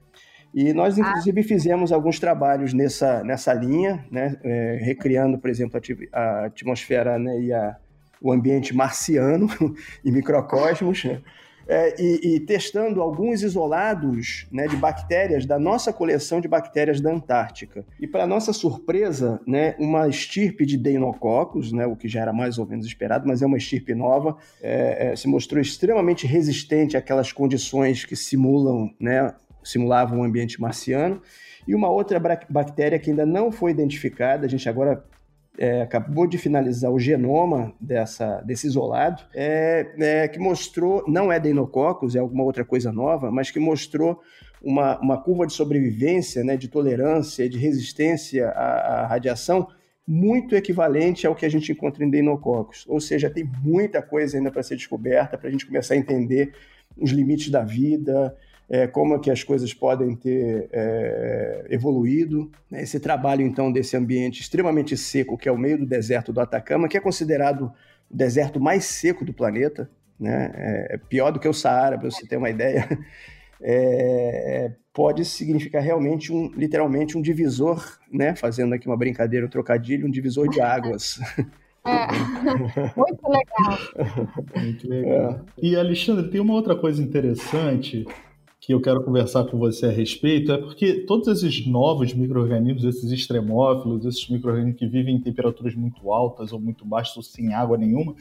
[0.54, 1.00] E nós, ah.
[1.00, 1.44] inclusive, ah.
[1.44, 4.38] fizemos alguns trabalhos nessa, nessa linha, né?
[4.44, 5.80] É, recriando, por exemplo,
[6.12, 7.40] a, atmosfera né?
[7.40, 7.76] e a,
[8.22, 9.48] o ambiente marciano
[10.04, 11.20] e microcosmos, né?
[11.66, 17.10] É, e, e, testando alguns isolados né, de bactérias da nossa coleção de bactérias da
[17.10, 17.84] Antártica.
[18.00, 22.58] E, para nossa surpresa, né, uma estirpe de Deinococcus, né, o que já era mais
[22.58, 27.32] ou menos esperado, mas é uma estirpe nova, é, é, se mostrou extremamente resistente àquelas
[27.32, 31.20] condições que simulam, né, simulavam um ambiente marciano.
[31.66, 35.02] E uma outra bactéria que ainda não foi identificada, a gente agora
[35.58, 41.38] é, acabou de finalizar o genoma dessa, desse isolado, é, é, que mostrou, não é
[41.38, 44.20] Deinococcus, é alguma outra coisa nova, mas que mostrou
[44.62, 49.68] uma, uma curva de sobrevivência, né, de tolerância, de resistência à, à radiação
[50.06, 52.84] muito equivalente ao que a gente encontra em Deinococcus.
[52.88, 56.52] Ou seja, tem muita coisa ainda para ser descoberta, para a gente começar a entender
[56.96, 58.36] os limites da vida,
[58.68, 62.50] é, como é que as coisas podem ter é, evoluído.
[62.70, 62.82] Né?
[62.82, 66.88] Esse trabalho, então, desse ambiente extremamente seco, que é o meio do deserto do Atacama,
[66.88, 67.72] que é considerado
[68.10, 70.50] o deserto mais seco do planeta, né?
[70.90, 72.88] é pior do que o Saara, para você ter uma ideia,
[73.60, 78.34] é, pode significar realmente, um, literalmente, um divisor, né?
[78.34, 81.20] fazendo aqui uma brincadeira, um trocadilho, um divisor de águas.
[81.86, 82.06] É.
[82.96, 83.78] Muito legal.
[84.56, 85.32] Muito legal.
[85.32, 85.40] É.
[85.60, 88.06] E, Alexandre, tem uma outra coisa interessante
[88.64, 93.12] que eu quero conversar com você a respeito, é porque todos esses novos micro-organismos, esses
[93.12, 97.76] extremófilos, esses micro-organismos que vivem em temperaturas muito altas ou muito baixas ou sem água
[97.76, 98.14] nenhuma,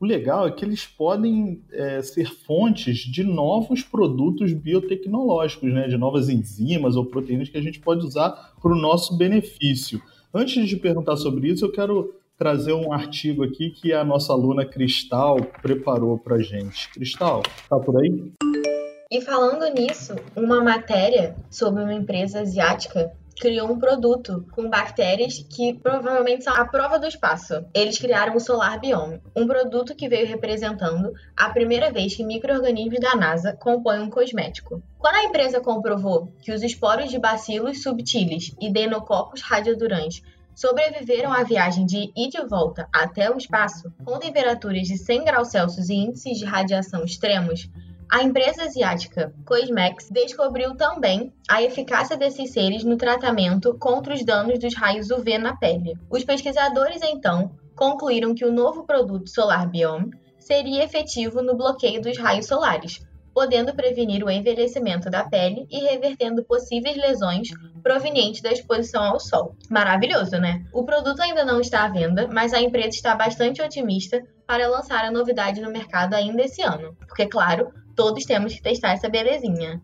[0.00, 5.86] o legal é que eles podem é, ser fontes de novos produtos biotecnológicos, né?
[5.86, 10.00] de novas enzimas ou proteínas que a gente pode usar para o nosso benefício.
[10.32, 14.64] Antes de perguntar sobre isso, eu quero trazer um artigo aqui que a nossa aluna
[14.64, 16.90] Cristal preparou para gente.
[16.90, 18.32] Cristal, tá por aí?
[19.12, 25.74] E falando nisso, uma matéria sobre uma empresa asiática criou um produto com bactérias que
[25.74, 27.64] provavelmente são a prova do espaço.
[27.74, 33.00] Eles criaram o Solar Biome, um produto que veio representando a primeira vez que micro-organismos
[33.00, 34.80] da NASA compõem um cosmético.
[34.96, 40.22] Quando a empresa comprovou que os esporos de bacilos subtilis e denococos radiodurantes
[40.54, 45.48] sobreviveram à viagem de ida e volta até o espaço, com temperaturas de 100 graus
[45.48, 47.68] Celsius e índices de radiação extremos,
[48.10, 54.58] a empresa asiática Cosmex descobriu também a eficácia desses seres no tratamento contra os danos
[54.58, 55.96] dos raios UV na pele.
[56.10, 62.18] Os pesquisadores então concluíram que o novo produto Solar Biome seria efetivo no bloqueio dos
[62.18, 63.00] raios solares,
[63.34, 67.48] podendo prevenir o envelhecimento da pele e revertendo possíveis lesões
[67.82, 69.56] provenientes da exposição ao sol.
[69.68, 70.64] Maravilhoso, né?
[70.72, 75.04] O produto ainda não está à venda, mas a empresa está bastante otimista para lançar
[75.04, 79.80] a novidade no mercado ainda esse ano, porque, claro, todos temos que testar essa belezinha.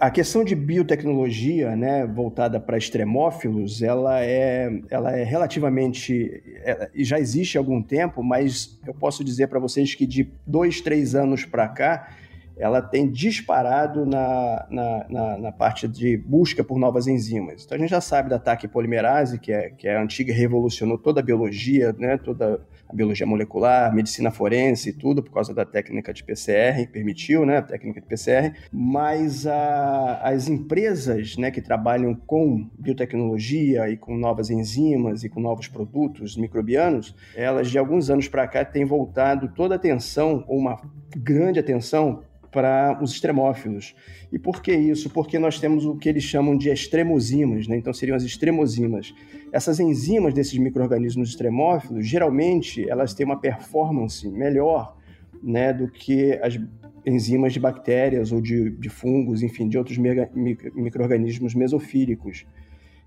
[0.00, 7.18] A questão de biotecnologia, né, voltada para extremófilos, ela é, ela é relativamente, é, já
[7.18, 11.44] existe há algum tempo, mas eu posso dizer para vocês que de dois, três anos
[11.44, 12.08] para cá,
[12.58, 17.64] ela tem disparado na, na, na, na, parte de busca por novas enzimas.
[17.64, 21.20] Então a gente já sabe da TAC polimerase, que é, que é antiga, revolucionou toda
[21.20, 26.12] a biologia, né, toda a biologia molecular, medicina forense e tudo, por causa da técnica
[26.12, 32.14] de PCR, permitiu né, a técnica de PCR, mas a, as empresas né, que trabalham
[32.14, 38.26] com biotecnologia e com novas enzimas e com novos produtos microbianos, elas de alguns anos
[38.26, 40.80] para cá têm voltado toda a atenção, ou uma
[41.16, 43.94] grande atenção, para os extremófilos.
[44.32, 45.10] E por que isso?
[45.10, 47.76] Porque nós temos o que eles chamam de extremozimas, né?
[47.76, 49.14] então seriam as extremozimas.
[49.52, 54.96] Essas enzimas desses micro-organismos extremófilos, geralmente, elas têm uma performance melhor
[55.42, 56.58] né, do que as
[57.06, 62.46] enzimas de bactérias ou de, de fungos, enfim, de outros micro-organismos mesofílicos.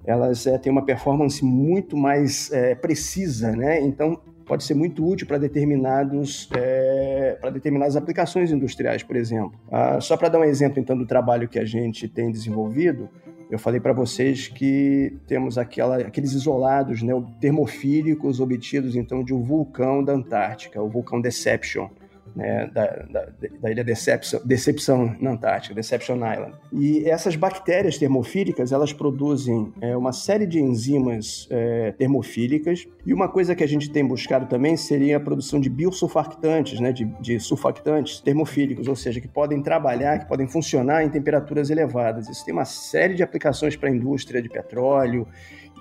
[0.03, 3.79] Elas é, têm uma performance muito mais é, precisa, né?
[3.81, 4.19] Então,
[4.51, 9.57] pode ser muito útil para determinados é, para determinadas aplicações industriais, por exemplo.
[9.71, 13.07] Ah, só para dar um exemplo então do trabalho que a gente tem desenvolvido,
[13.49, 19.41] eu falei para vocês que temos aquela, aqueles isolados, né, termofílicos obtidos então de um
[19.41, 21.87] vulcão da Antártica, o vulcão Deception
[22.35, 23.27] né, da, da,
[23.61, 26.53] da, ilha Decepção na Antártica, Deception Island.
[26.71, 33.27] E essas bactérias termofílicas, elas produzem é, uma série de enzimas é, termofílicas e uma
[33.27, 37.39] coisa que a gente tem buscado também seria a produção de biosulfactantes, né, de, de
[37.39, 42.29] sulfactantes termofílicos, ou seja, que podem trabalhar, que podem funcionar em temperaturas elevadas.
[42.29, 45.27] Isso tem uma série de aplicações para a indústria de petróleo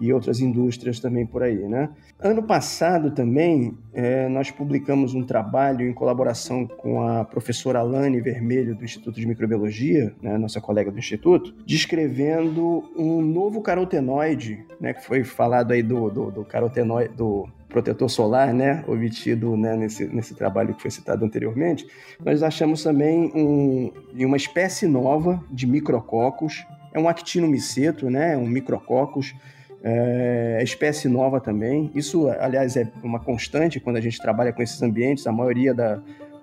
[0.00, 1.90] e outras indústrias também por aí, né?
[2.18, 8.74] Ano passado também é, nós publicamos um trabalho em colaboração com a professora Alane Vermelho
[8.74, 15.04] do Instituto de Microbiologia, né, nossa colega do Instituto, descrevendo um novo carotenoide, né, que
[15.04, 20.34] foi falado aí do, do, do carotenoide, do protetor solar, né, obtido né, nesse, nesse
[20.34, 21.86] trabalho que foi citado anteriormente,
[22.22, 23.92] nós achamos também um,
[24.26, 29.34] uma espécie nova de micrococos, é um actinomiceto, né, um micrococos,
[29.82, 31.90] é, espécie nova também.
[31.94, 35.26] Isso, aliás, é uma constante quando a gente trabalha com esses ambientes.
[35.26, 36.00] A maioria da,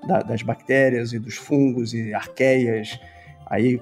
[0.08, 3.00] da, das bactérias e dos fungos e arqueias,
[3.45, 3.80] aí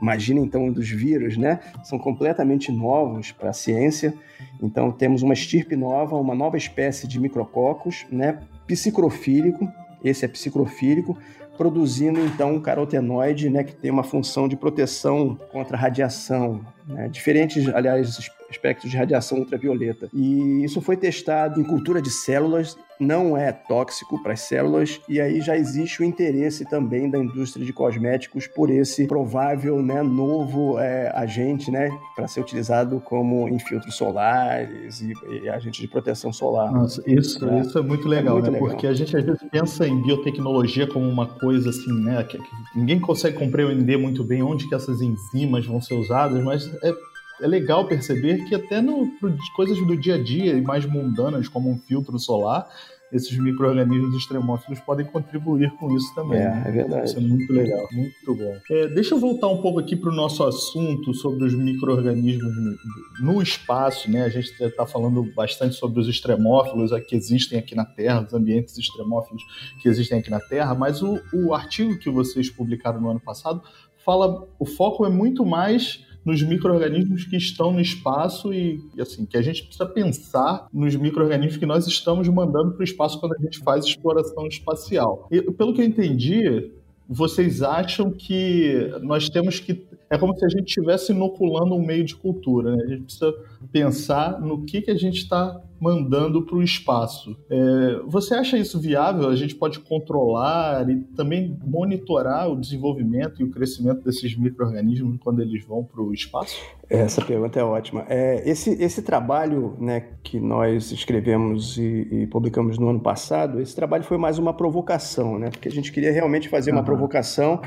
[0.00, 1.60] imagina então dos vírus, né?
[1.82, 4.14] São completamente novos para a ciência.
[4.62, 8.38] Então temos uma estirpe nova, uma nova espécie de micrococos, né?
[8.66, 9.68] Psicrofílico.
[10.02, 11.18] Esse é psicrofílico,
[11.58, 17.66] produzindo então um carotenoide, né, que tem uma função de proteção contra radiação, né, diferentes,
[17.68, 18.18] aliás,
[18.50, 20.08] espectros de radiação ultravioleta.
[20.12, 25.20] E isso foi testado em cultura de células, não é tóxico para as células, e
[25.20, 30.78] aí já existe o interesse também da indústria de cosméticos por esse provável né, novo
[30.78, 36.30] é, agente né, para ser utilizado como em filtros solares e, e agentes de proteção
[36.30, 36.70] solar.
[36.70, 38.58] Nossa, isso é, isso é muito legal, é muito né?
[38.58, 38.68] Legal.
[38.68, 42.22] Porque a gente às vezes pensa em biotecnologia como uma coisa assim, né?
[42.24, 46.70] Que, que ninguém consegue compreender muito bem onde que essas enzimas vão ser usadas, mas
[46.82, 47.10] é
[47.42, 49.10] é legal perceber que até no
[49.56, 52.68] coisas do dia a dia e mais mundanas, como um filtro solar,
[53.12, 56.38] esses micro-organismos extremófilos podem contribuir com isso também.
[56.38, 56.64] É, né?
[56.66, 57.04] é verdade.
[57.06, 58.56] Isso é muito legal, muito bom.
[58.70, 63.32] É, deixa eu voltar um pouco aqui para o nosso assunto sobre os micro-organismos no,
[63.32, 64.08] no, espaço.
[64.08, 64.22] Né?
[64.22, 68.78] A gente está falando bastante sobre os extremófilos que existem aqui na Terra, os ambientes
[68.78, 69.42] extremófilos
[69.82, 73.60] que existem aqui na Terra, mas o, o artigo que vocês publicaram no ano passado
[74.04, 79.36] fala, o foco é muito mais nos micro-organismos que estão no espaço e, assim, que
[79.36, 83.42] a gente precisa pensar nos micro-organismos que nós estamos mandando para o espaço quando a
[83.42, 85.26] gente faz exploração espacial.
[85.30, 86.70] E, pelo que eu entendi,
[87.08, 89.84] vocês acham que nós temos que.
[90.10, 92.82] É como se a gente estivesse inoculando um meio de cultura, né?
[92.82, 93.32] A gente precisa
[93.70, 97.36] pensar no que, que a gente está mandando para o espaço.
[97.48, 99.28] É, você acha isso viável?
[99.28, 105.42] A gente pode controlar e também monitorar o desenvolvimento e o crescimento desses micro-organismos quando
[105.42, 106.60] eles vão para o espaço?
[106.88, 108.04] Essa pergunta é ótima.
[108.08, 113.76] É, esse, esse trabalho né, que nós escrevemos e, e, publicamos no ano passado, esse
[113.76, 115.50] trabalho foi mais uma provocação, né?
[115.50, 117.60] Porque a gente queria realmente fazer uma provocação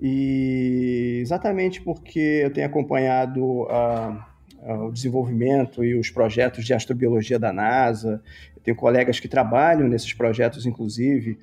[0.00, 4.26] e exatamente porque eu tenho acompanhado a
[4.74, 8.20] o desenvolvimento e os projetos de astrobiologia da NASA.
[8.56, 11.38] Eu tenho colegas que trabalham nesses projetos, inclusive.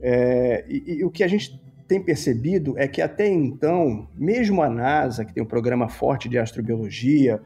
[0.00, 4.68] É, e, e, o que a gente tem percebido é que até então, mesmo a
[4.68, 7.40] NASA, que tem um programa forte de astrobiologia,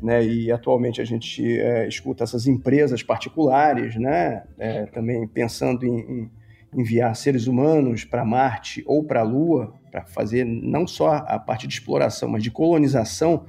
[0.00, 5.98] né, e atualmente a gente é, escuta essas empresas particulares, né, é, também pensando em,
[5.98, 6.30] em
[6.76, 11.66] enviar seres humanos para Marte ou para a Lua, para fazer não só a parte
[11.66, 13.46] de exploração, mas de colonização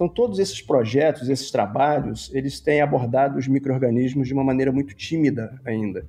[0.00, 4.94] então, todos esses projetos, esses trabalhos, eles têm abordado os micro-organismos de uma maneira muito
[4.94, 6.06] tímida ainda.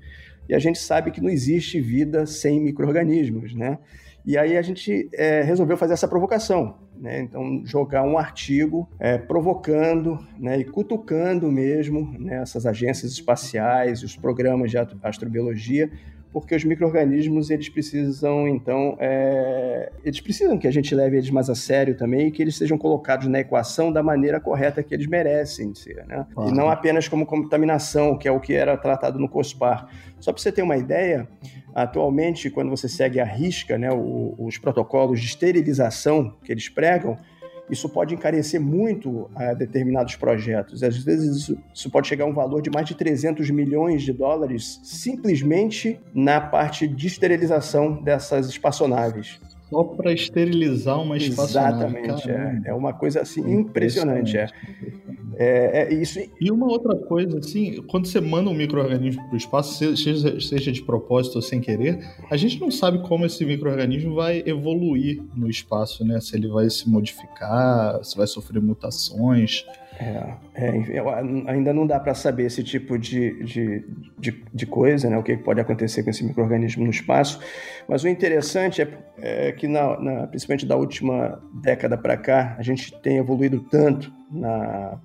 [0.47, 3.77] E a gente sabe que não existe vida sem micro-organismos, né?
[4.25, 7.19] E aí a gente é, resolveu fazer essa provocação, né?
[7.19, 14.15] Então, jogar um artigo é, provocando né, e cutucando mesmo né, essas agências espaciais, os
[14.15, 15.91] programas de astrobiologia,
[16.31, 19.91] porque os micro-organismos eles precisam, então, é...
[20.03, 22.77] eles precisam que a gente leve eles mais a sério também e que eles sejam
[22.77, 26.25] colocados na equação da maneira correta que eles merecem ser, né?
[26.47, 29.87] E não apenas como contaminação, que é o que era tratado no COSPAR.
[30.19, 31.27] Só para você ter uma ideia,
[31.73, 37.17] atualmente, quando você segue a risca, né, os protocolos de esterilização que eles pregam,
[37.71, 40.83] isso pode encarecer muito a determinados projetos.
[40.83, 44.11] Às vezes, isso, isso, pode chegar a um valor de mais de 300 milhões de
[44.11, 49.39] dólares simplesmente na parte de esterilização dessas espaçonaves.
[49.71, 51.97] Só para esterilizar uma espaçonave.
[51.97, 54.37] Exatamente, é, é, uma coisa assim impressionante.
[54.37, 54.47] É.
[55.37, 56.19] É, é, isso.
[56.39, 60.71] E uma outra coisa, assim, quando você manda um microorganismo para o espaço, seja, seja
[60.71, 65.49] de propósito ou sem querer, a gente não sabe como esse microorganismo vai evoluir no
[65.49, 66.19] espaço, né?
[66.19, 69.65] Se ele vai se modificar, se vai sofrer mutações.
[70.01, 70.99] É, é,
[71.45, 73.85] ainda não dá para saber esse tipo de, de,
[74.17, 75.15] de, de, coisa, né?
[75.15, 77.39] o que pode acontecer com esse microorganismo no espaço.
[77.87, 78.87] Mas o interessante é,
[79.19, 84.11] é que, na, na, principalmente da última década para cá, a gente tem evoluído tanto
[84.31, 84.97] na,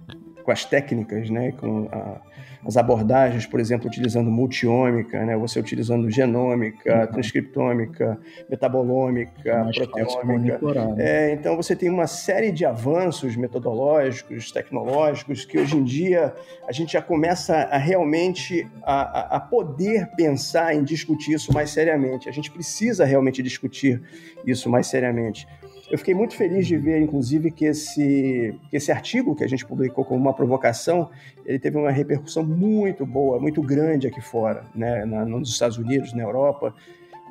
[0.43, 1.53] com as técnicas, né?
[1.53, 2.19] com a,
[2.67, 5.37] as abordagens, por exemplo, utilizando multiômica, né?
[5.37, 7.07] você utilizando genômica, uhum.
[7.13, 8.19] transcriptômica,
[8.51, 10.59] metabolômica, proteômica.
[10.99, 16.35] É, então você tem uma série de avanços metodológicos, tecnológicos, que hoje em dia
[16.67, 22.29] a gente já começa a realmente a, a poder pensar em discutir isso mais seriamente.
[22.29, 24.03] A gente precisa realmente discutir
[24.45, 25.47] isso mais seriamente.
[25.91, 29.65] Eu fiquei muito feliz de ver, inclusive, que esse, que esse artigo que a gente
[29.65, 31.11] publicou como uma provocação,
[31.45, 36.13] ele teve uma repercussão muito boa, muito grande aqui fora, né, na, nos Estados Unidos,
[36.13, 36.75] na Europa.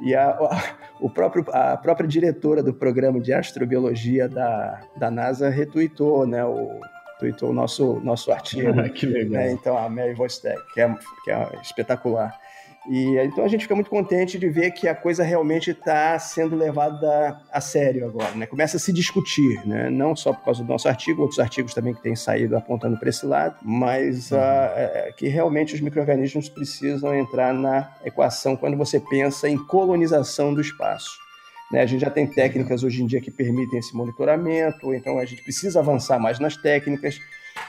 [0.01, 5.49] E a, a, o próprio, a própria diretora do programa de astrobiologia da, da NASA
[5.49, 6.79] retuitou, né, o,
[7.19, 8.71] tweetou o nosso, nosso artigo.
[8.93, 9.43] que legal.
[9.43, 12.39] Né, então, a Mary Vostek, que é, que é espetacular.
[12.87, 16.55] E então a gente fica muito contente de ver que a coisa realmente está sendo
[16.55, 18.45] levada a sério agora, né?
[18.45, 19.89] Começa a se discutir, né?
[19.89, 23.09] Não só por causa do nosso artigo, outros artigos também que têm saído apontando para
[23.09, 28.99] esse lado, mas uh, é, que realmente os micro-organismos precisam entrar na equação quando você
[28.99, 31.17] pensa em colonização do espaço.
[31.71, 31.81] Né?
[31.81, 35.41] A gente já tem técnicas hoje em dia que permitem esse monitoramento, então a gente
[35.41, 37.19] precisa avançar mais nas técnicas.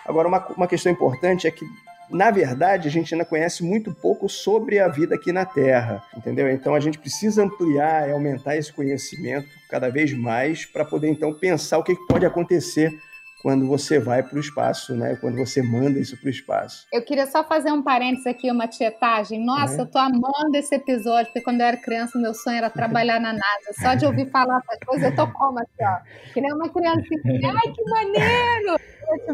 [0.05, 1.64] Agora, uma, uma questão importante é que
[2.11, 6.50] na verdade, a gente ainda conhece muito pouco sobre a vida aqui na Terra, entendeu?
[6.50, 11.32] Então a gente precisa ampliar e aumentar esse conhecimento cada vez mais para poder então
[11.32, 12.96] pensar o que pode acontecer
[13.43, 15.16] quando você vai para o espaço, né?
[15.20, 16.87] Quando você manda isso para o espaço.
[16.93, 19.45] Eu queria só fazer um parênteses aqui, uma tietagem.
[19.45, 19.80] Nossa, é.
[19.82, 23.32] eu tô amando esse episódio, porque quando eu era criança, meu sonho era trabalhar na
[23.32, 23.80] NASA.
[23.80, 26.32] Só de ouvir falar essas coisas, eu tô como aqui, ó.
[26.32, 27.53] Que nem uma criancinha.
[27.55, 28.76] Ai, que maneiro!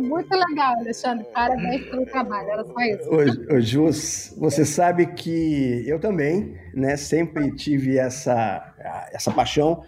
[0.01, 1.25] Muito legal, Alexandre.
[1.33, 2.51] Parabéns pelo trabalho.
[2.51, 3.09] Era só isso.
[3.09, 6.97] Ô, ô Jus, você sabe que eu também, né?
[6.97, 8.75] Sempre tive essa,
[9.13, 9.85] essa paixão.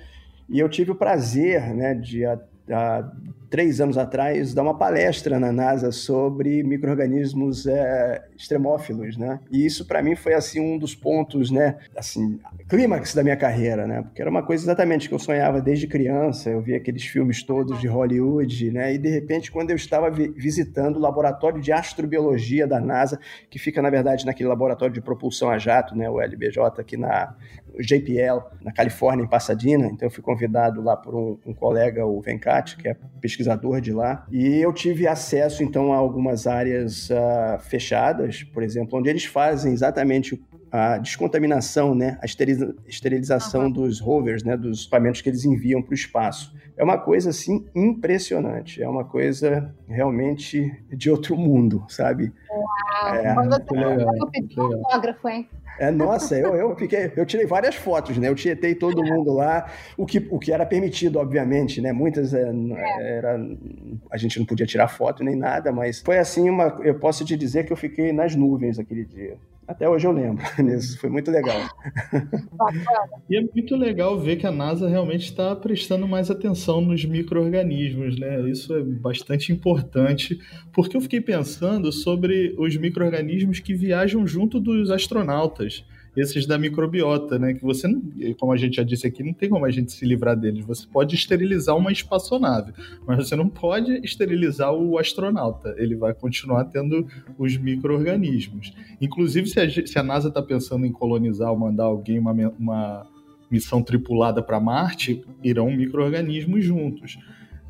[0.49, 3.11] E eu tive o prazer, né, de há
[3.55, 9.39] três anos atrás, dar uma palestra na NASA sobre micro-organismos é, extremófilos, né?
[9.49, 13.87] E isso, para mim, foi, assim, um dos pontos, né, assim, clímax da minha carreira,
[13.87, 14.03] né?
[14.03, 17.81] Porque era uma coisa exatamente que eu sonhava desde criança, eu via aqueles filmes todos
[17.81, 18.93] de Hollywood, né?
[18.93, 23.61] E, de repente, quando eu estava vi visitando o laboratório de astrobiologia da NASA, que
[23.61, 27.37] fica, na verdade, naquele laboratório de propulsão a jato, né, o LBJ, aqui na
[27.79, 29.87] JPL, na Califórnia, em Pasadena.
[29.87, 33.43] Então, eu fui convidado lá por um, um colega, o Venkat, que é pesquisador
[33.80, 34.26] de lá.
[34.30, 39.72] E eu tive acesso, então, a algumas áreas uh, fechadas, por exemplo, onde eles fazem
[39.72, 42.26] exatamente a descontaminação, né, a
[42.88, 43.70] esterilização uhum.
[43.70, 46.53] dos rovers, né, dos equipamentos que eles enviam para o espaço.
[46.76, 52.32] É uma coisa assim impressionante, é uma coisa realmente de outro mundo, sabe?
[52.51, 53.14] Uau!
[53.14, 55.49] É, Quando você legal, um autógrafo, hein?
[55.53, 58.29] É, nossa, eu, eu fiquei, eu tirei várias fotos, né?
[58.29, 61.93] Eu tietei todo mundo lá, o que, o que era permitido, obviamente, né?
[61.93, 62.53] Muitas é,
[62.99, 63.39] era,
[64.11, 67.37] a gente não podia tirar foto nem nada, mas foi assim uma, eu posso te
[67.37, 69.37] dizer que eu fiquei nas nuvens aquele dia.
[69.67, 70.45] Até hoje eu lembro
[70.77, 71.61] Isso Foi muito legal.
[73.29, 78.19] e é muito legal ver que a NASA realmente está prestando mais atenção nos micro-organismos,
[78.19, 78.49] né?
[78.49, 80.39] Isso é bastante importante,
[80.73, 85.85] porque eu fiquei pensando sobre os micro-organismos que viajam junto dos astronautas
[86.17, 87.55] esses da microbiota, né?
[87.55, 88.03] Que você, não,
[88.39, 90.65] como a gente já disse aqui, não tem como a gente se livrar deles.
[90.65, 92.73] Você pode esterilizar uma espaçonave,
[93.07, 95.75] mas você não pode esterilizar o astronauta.
[95.77, 97.07] Ele vai continuar tendo
[97.39, 98.73] os micro-organismos.
[99.01, 103.07] Inclusive, se a, se a NASA está pensando em colonizar ou mandar alguém uma, uma
[103.51, 107.19] missão tripulada para Marte, irão micro-organismos juntos.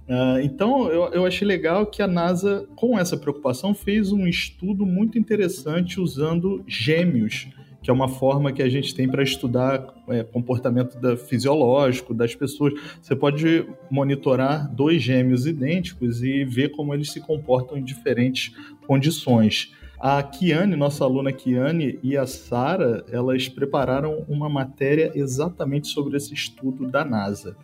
[0.07, 4.85] Uh, então, eu, eu achei legal que a NASA, com essa preocupação, fez um estudo
[4.85, 7.49] muito interessante usando gêmeos
[7.85, 12.35] que é uma forma que a gente tem para estudar é, comportamento da, fisiológico das
[12.35, 12.73] pessoas.
[13.01, 18.55] Você pode monitorar dois gêmeos idênticos e ver como eles se comportam em diferentes
[18.87, 19.71] condições.
[20.01, 26.33] A Kiane, nossa aluna Kiane e a Sara, elas prepararam uma matéria exatamente sobre esse
[26.33, 27.55] estudo da NASA.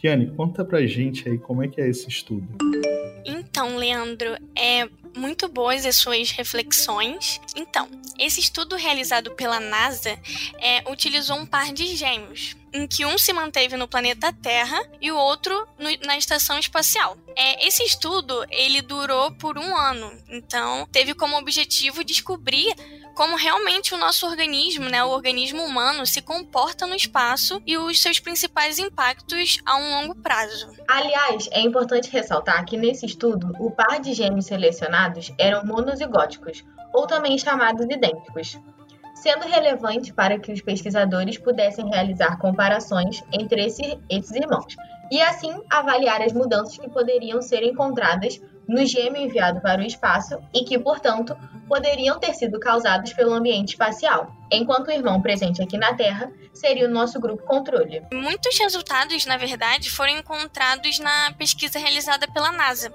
[0.00, 2.48] Kiane, conta pra gente aí como é que é esse estudo.
[3.26, 7.38] Então, Leandro, é muito boas as suas reflexões.
[7.54, 7.86] Então,
[8.18, 10.18] esse estudo realizado pela NASA
[10.58, 15.10] é, utilizou um par de gêmeos, em que um se manteve no planeta Terra e
[15.12, 17.18] o outro no, na estação espacial.
[17.36, 22.74] É, esse estudo ele durou por um ano, então teve como objetivo descobrir
[23.20, 28.00] como realmente o nosso organismo, né, o organismo humano, se comporta no espaço e os
[28.00, 30.70] seus principais impactos a um longo prazo.
[30.88, 36.64] Aliás, é importante ressaltar que nesse estudo, o par de gêmeos selecionados eram monozigóticos,
[36.94, 38.58] ou também chamados idênticos,
[39.14, 44.74] sendo relevante para que os pesquisadores pudessem realizar comparações entre esse, esses irmãos
[45.10, 48.40] e assim avaliar as mudanças que poderiam ser encontradas
[48.70, 53.70] no gêmeo enviado para o espaço e que, portanto, poderiam ter sido causados pelo ambiente
[53.70, 58.02] espacial, enquanto o irmão presente aqui na Terra seria o nosso grupo controle.
[58.12, 62.92] Muitos resultados, na verdade, foram encontrados na pesquisa realizada pela NASA,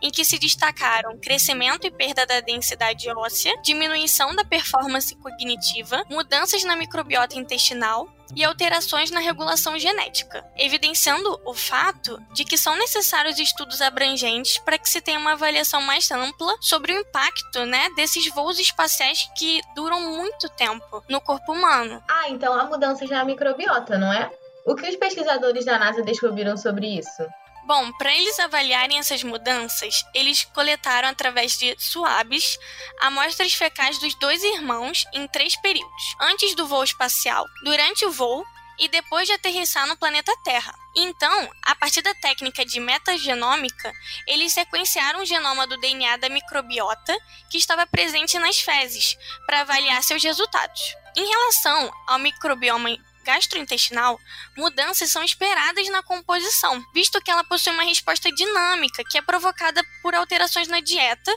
[0.00, 6.64] em que se destacaram crescimento e perda da densidade óssea, diminuição da performance cognitiva, mudanças
[6.64, 13.38] na microbiota intestinal, e alterações na regulação genética, evidenciando o fato de que são necessários
[13.38, 18.26] estudos abrangentes para que se tenha uma avaliação mais ampla sobre o impacto né, desses
[18.32, 22.02] voos espaciais que duram muito tempo no corpo humano.
[22.08, 24.30] Ah, então há mudanças na microbiota, não é?
[24.64, 27.26] O que os pesquisadores da NASA descobriram sobre isso?
[27.64, 32.58] Bom, para eles avaliarem essas mudanças, eles coletaram através de suaves
[33.00, 38.44] amostras fecais dos dois irmãos em três períodos: antes do voo espacial, durante o voo
[38.82, 40.74] e depois de aterrissar no planeta Terra.
[40.96, 43.92] Então, a partir da técnica de metagenômica,
[44.26, 47.16] eles sequenciaram o genoma do DNA da microbiota
[47.48, 49.16] que estava presente nas fezes
[49.46, 50.96] para avaliar seus resultados.
[51.16, 52.90] Em relação ao microbioma
[53.22, 54.18] gastrointestinal,
[54.56, 59.80] mudanças são esperadas na composição, visto que ela possui uma resposta dinâmica que é provocada
[60.02, 61.32] por alterações na dieta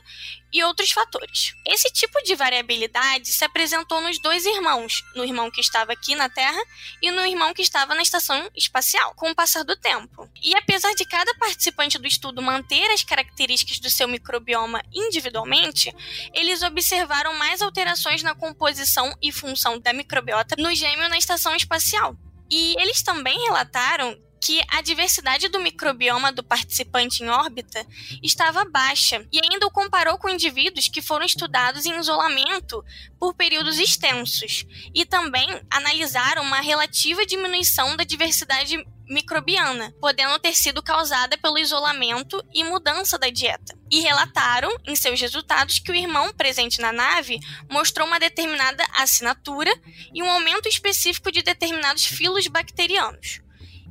[0.55, 1.53] e outros fatores.
[1.67, 6.29] Esse tipo de variabilidade se apresentou nos dois irmãos, no irmão que estava aqui na
[6.29, 6.61] Terra
[7.01, 10.29] e no irmão que estava na estação espacial, com o passar do tempo.
[10.41, 15.93] E apesar de cada participante do estudo manter as características do seu microbioma individualmente,
[16.33, 22.15] eles observaram mais alterações na composição e função da microbiota no gêmeo na estação espacial.
[22.49, 27.83] E eles também relataram que a diversidade do microbioma do participante em órbita
[28.21, 32.85] estava baixa e ainda o comparou com indivíduos que foram estudados em isolamento
[33.19, 38.77] por períodos extensos e também analisaram uma relativa diminuição da diversidade
[39.09, 43.75] microbiana, podendo ter sido causada pelo isolamento e mudança da dieta.
[43.91, 49.71] E relataram em seus resultados que o irmão presente na nave mostrou uma determinada assinatura
[50.13, 53.44] e um aumento específico de determinados filos bacterianos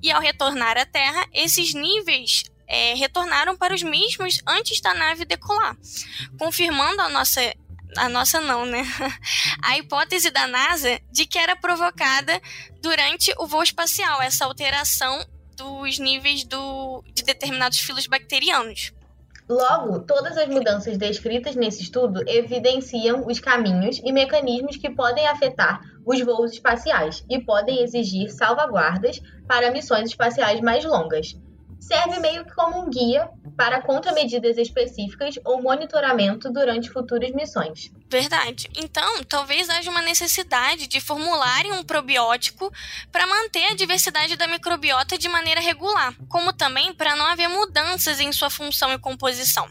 [0.04, 5.24] e ao retornar à Terra, esses níveis é, retornaram para os mesmos antes da nave
[5.24, 5.74] decolar,
[6.38, 7.40] confirmando a nossa
[7.96, 8.82] a nossa não, né?
[9.62, 12.40] A hipótese da NASA de que era provocada
[12.82, 15.24] durante o voo espacial, essa alteração
[15.56, 18.92] dos níveis do, de determinados filos bacterianos.
[19.48, 25.80] Logo, todas as mudanças descritas nesse estudo evidenciam os caminhos e mecanismos que podem afetar
[26.04, 31.36] os voos espaciais e podem exigir salvaguardas para missões espaciais mais longas.
[31.80, 33.28] Serve meio que como um guia
[33.58, 37.92] para contramedidas específicas ou monitoramento durante futuras missões.
[38.10, 38.70] Verdade.
[38.74, 42.72] Então, talvez haja uma necessidade de formularem um probiótico
[43.12, 48.18] para manter a diversidade da microbiota de maneira regular, como também para não haver mudanças
[48.18, 49.68] em sua função e composição.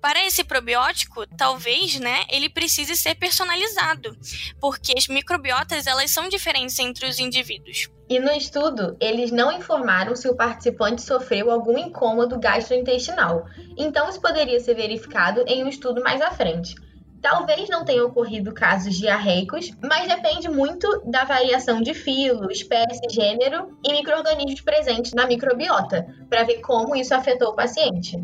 [0.00, 4.16] Para esse probiótico, talvez, né, ele precise ser personalizado,
[4.60, 7.88] porque as microbiotas elas são diferentes entre os indivíduos.
[8.08, 13.46] E no estudo, eles não informaram se o participante sofreu algum incômodo gastrointestinal.
[13.76, 16.76] Então, isso poderia ser verificado em um estudo mais à frente.
[17.20, 23.76] Talvez não tenha ocorrido casos diarreicos, mas depende muito da variação de filo, espécie, gênero
[23.84, 28.22] e micro-organismos presentes na microbiota, para ver como isso afetou o paciente.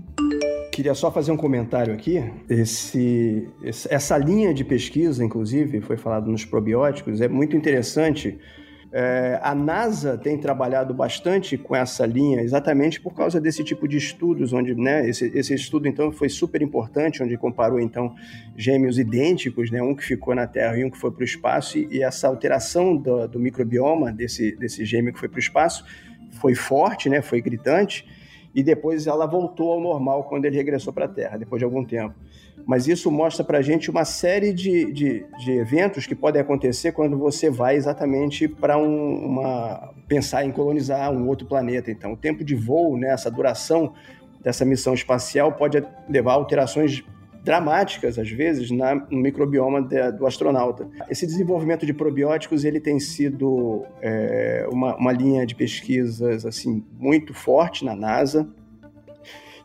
[0.73, 2.23] Queria só fazer um comentário aqui.
[2.49, 3.49] Esse,
[3.89, 8.39] essa linha de pesquisa, inclusive, foi falado nos probióticos, é muito interessante
[8.95, 13.97] é, a NASA tem trabalhado bastante com essa linha, exatamente por causa desse tipo de
[13.97, 18.15] estudos, onde né, esse, esse estudo então foi super importante, onde comparou então
[18.55, 21.79] gêmeos idênticos, né, um que ficou na Terra e um que foi para o espaço,
[21.79, 25.87] e, e, essa alteração do, do microbioma desse, desse gêmeo que foi para o espaço
[26.33, 28.07] foi forte, né, foi gritante,
[28.55, 31.83] e depois ela voltou ao normal quando ele regressou para a Terra, depois de algum
[31.83, 32.15] tempo
[32.67, 36.93] mas isso mostra para a gente uma série de, de, de, eventos que podem acontecer
[36.93, 41.91] quando você vai exatamente para um, uma pensar em colonizar um outro planeta.
[41.91, 43.93] Então, o tempo de voo, né, essa duração
[44.43, 47.05] dessa missão espacial pode levar a alterações
[47.45, 50.89] dramáticas, às vezes, na, no microbioma de, do astronauta.
[51.11, 57.35] Esse desenvolvimento de probióticos ele tem sido é, uma, uma linha de pesquisas assim muito
[57.35, 58.49] forte na NASA.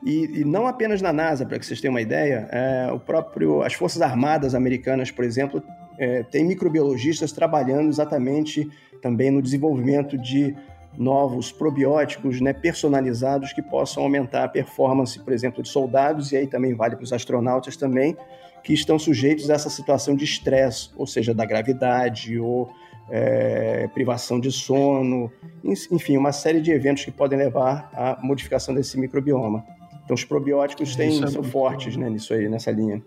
[0.06, 3.62] E, e, não apenas na NASA, para que vocês tenham uma ideia, é, o próprio,
[3.64, 5.62] as Forças Armadas americanas, por exemplo,
[5.98, 8.70] é, tem microbiologistas trabalhando exatamente
[9.02, 10.56] também no desenvolvimento de
[10.98, 16.48] novos probióticos né, personalizados que possam aumentar a performance, por exemplo, de soldados, e aí
[16.48, 18.18] também vale para os astronautas também,
[18.64, 22.70] que estão sujeitos a essa situação de estresse, ou seja, da gravidade ou
[23.10, 25.32] é, privação de sono,
[25.64, 29.64] enfim, uma série de eventos que podem levar à modificação desse microbioma.
[30.08, 33.04] Então os probióticos têm, é são fortes né, nisso aí, nessa linha.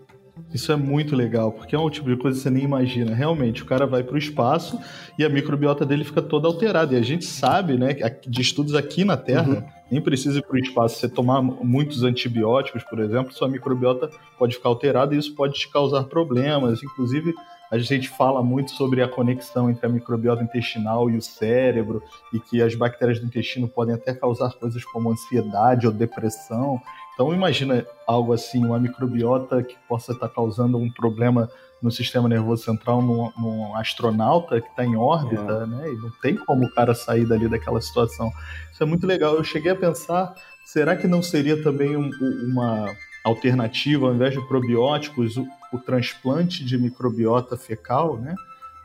[0.53, 3.15] Isso é muito legal, porque é um tipo de coisa que você nem imagina.
[3.15, 4.79] Realmente, o cara vai para o espaço
[5.17, 6.93] e a microbiota dele fica toda alterada.
[6.93, 7.95] E a gente sabe, né,
[8.27, 9.63] de estudos aqui na Terra, uhum.
[9.89, 10.99] nem precisa ir para o espaço.
[10.99, 15.67] Você tomar muitos antibióticos, por exemplo, sua microbiota pode ficar alterada e isso pode te
[15.71, 16.83] causar problemas.
[16.83, 17.33] Inclusive,
[17.71, 22.03] a gente fala muito sobre a conexão entre a microbiota intestinal e o cérebro,
[22.33, 26.81] e que as bactérias do intestino podem até causar coisas como ansiedade ou depressão.
[27.13, 31.49] Então imagina algo assim, uma microbiota que possa estar causando um problema
[31.81, 35.65] no sistema nervoso central num, num astronauta que está em órbita, é.
[35.65, 35.89] né?
[35.89, 38.31] E não tem como o cara sair dali daquela situação.
[38.71, 39.35] Isso é muito legal.
[39.35, 42.09] Eu cheguei a pensar, será que não seria também um,
[42.51, 42.93] uma
[43.23, 48.35] alternativa, ao invés de probióticos, o, o transplante de microbiota fecal, né?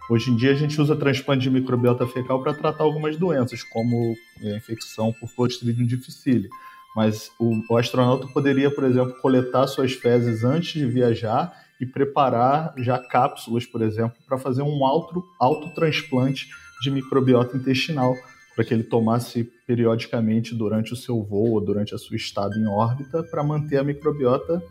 [0.09, 4.15] Hoje em dia a gente usa transplante de microbiota fecal para tratar algumas doenças, como
[4.41, 6.49] a é, infecção por Clostridium difficile.
[6.95, 12.73] Mas o, o, astronauta poderia, por exemplo, coletar suas fezes antes de viajar e preparar
[12.79, 16.49] já cápsulas, por exemplo, para fazer um auto, autotransplante
[16.81, 18.15] de microbiota intestinal,
[18.57, 22.67] para que ele tomasse periodicamente durante o seu voo ou durante a sua estada em
[22.67, 24.63] órbita, para manter a microbiota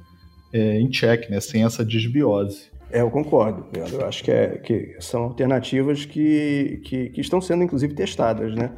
[0.51, 2.71] é, em check, né, sem essa desbiose.
[2.91, 3.67] É, eu concordo.
[3.91, 8.55] Eu acho que, é, que são alternativas que, que, que, estão sendo, inclusive, testadas.
[8.55, 8.75] Né?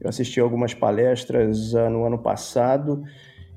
[0.00, 3.04] Eu assisti algumas palestras uh, no ano passado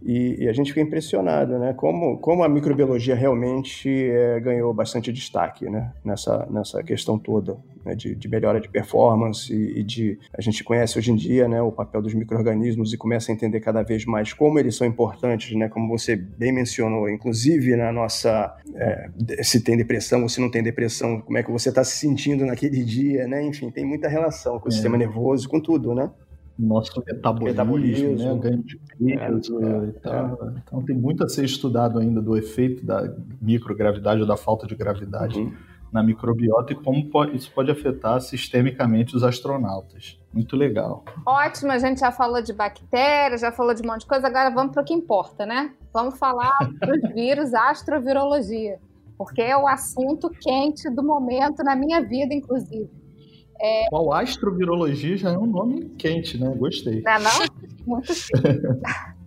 [0.06, 1.74] e, e, a gente fica impressionado, né?
[1.74, 5.94] Como, como a microbiologia realmente é, ganhou bastante destaque, né?
[6.04, 7.96] Nessa, nessa questão toda né?
[7.96, 10.20] de, de, melhora de performance e, e, de...
[10.38, 11.62] A gente conhece hoje em dia, né?
[11.62, 15.56] O papel dos micro-organismos e começa a entender cada vez mais como eles são importantes,
[15.56, 15.70] né?
[15.70, 18.56] Como você bem mencionou, inclusive na nossa...
[18.76, 19.10] É,
[19.42, 22.46] se tem depressão ou se não tem depressão, como é que você está se sentindo
[22.46, 23.42] naquele dia, né?
[23.44, 24.72] Enfim, tem muita relação com o é.
[24.72, 26.10] sistema nervoso, com tudo, né?
[26.64, 28.36] Nosso metabolismo, metabolismo.
[28.36, 28.40] Né?
[28.42, 30.62] ganho de peso é, é, é.
[30.64, 34.76] Então tem muito a ser estudado ainda do efeito da microgravidade ou da falta de
[34.76, 35.54] gravidade uhum.
[35.92, 40.20] na microbiota e como pode, isso pode afetar sistemicamente os astronautas.
[40.34, 41.04] Muito legal.
[41.26, 44.50] Ótimo, a gente já falou de bactérias, já falou de um monte de coisa, agora
[44.50, 45.72] vamos para o que importa, né?
[45.94, 48.80] Vamos falar dos vírus, astrovirologia,
[49.18, 53.03] porque é o assunto quente do momento na minha vida, inclusive.
[53.64, 53.88] É...
[53.90, 56.54] Qual astrovirologia já é um nome quente, né?
[56.58, 57.02] Gostei.
[57.02, 57.32] Não, não?
[57.86, 58.12] Muito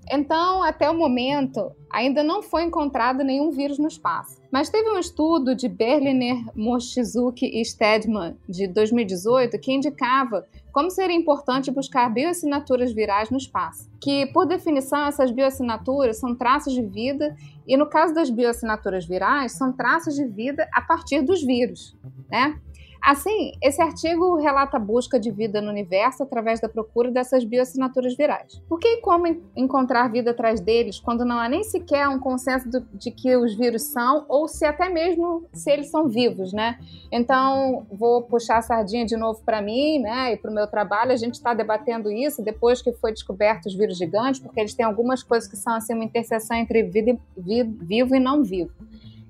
[0.08, 4.40] Então, até o momento, ainda não foi encontrado nenhum vírus no espaço.
[4.52, 11.16] Mas teve um estudo de Berliner, Mochizuki e Stedman, de 2018, que indicava como seria
[11.16, 13.90] importante buscar bioassinaturas virais no espaço.
[14.00, 17.34] Que, por definição, essas bioassinaturas são traços de vida,
[17.66, 21.96] e no caso das bioassinaturas virais, são traços de vida a partir dos vírus.
[22.30, 22.60] Né?
[23.06, 28.16] Assim, esse artigo relata a busca de vida no universo através da procura dessas bioassinaturas
[28.16, 28.60] virais.
[28.68, 32.68] Por que e como encontrar vida atrás deles quando não há nem sequer um consenso
[32.92, 36.80] de que os vírus são, ou se até mesmo se eles são vivos, né?
[37.12, 41.12] Então, vou puxar a sardinha de novo para mim, né, e para o meu trabalho.
[41.12, 44.84] A gente está debatendo isso depois que foi descoberto os vírus gigantes, porque eles têm
[44.84, 48.72] algumas coisas que são assim uma interseção entre vida, vivo e não vivo.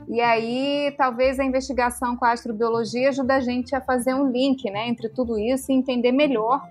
[0.09, 4.71] E aí, talvez a investigação com a astrobiologia ajude a gente a fazer um link
[4.71, 6.63] né, entre tudo isso e entender melhor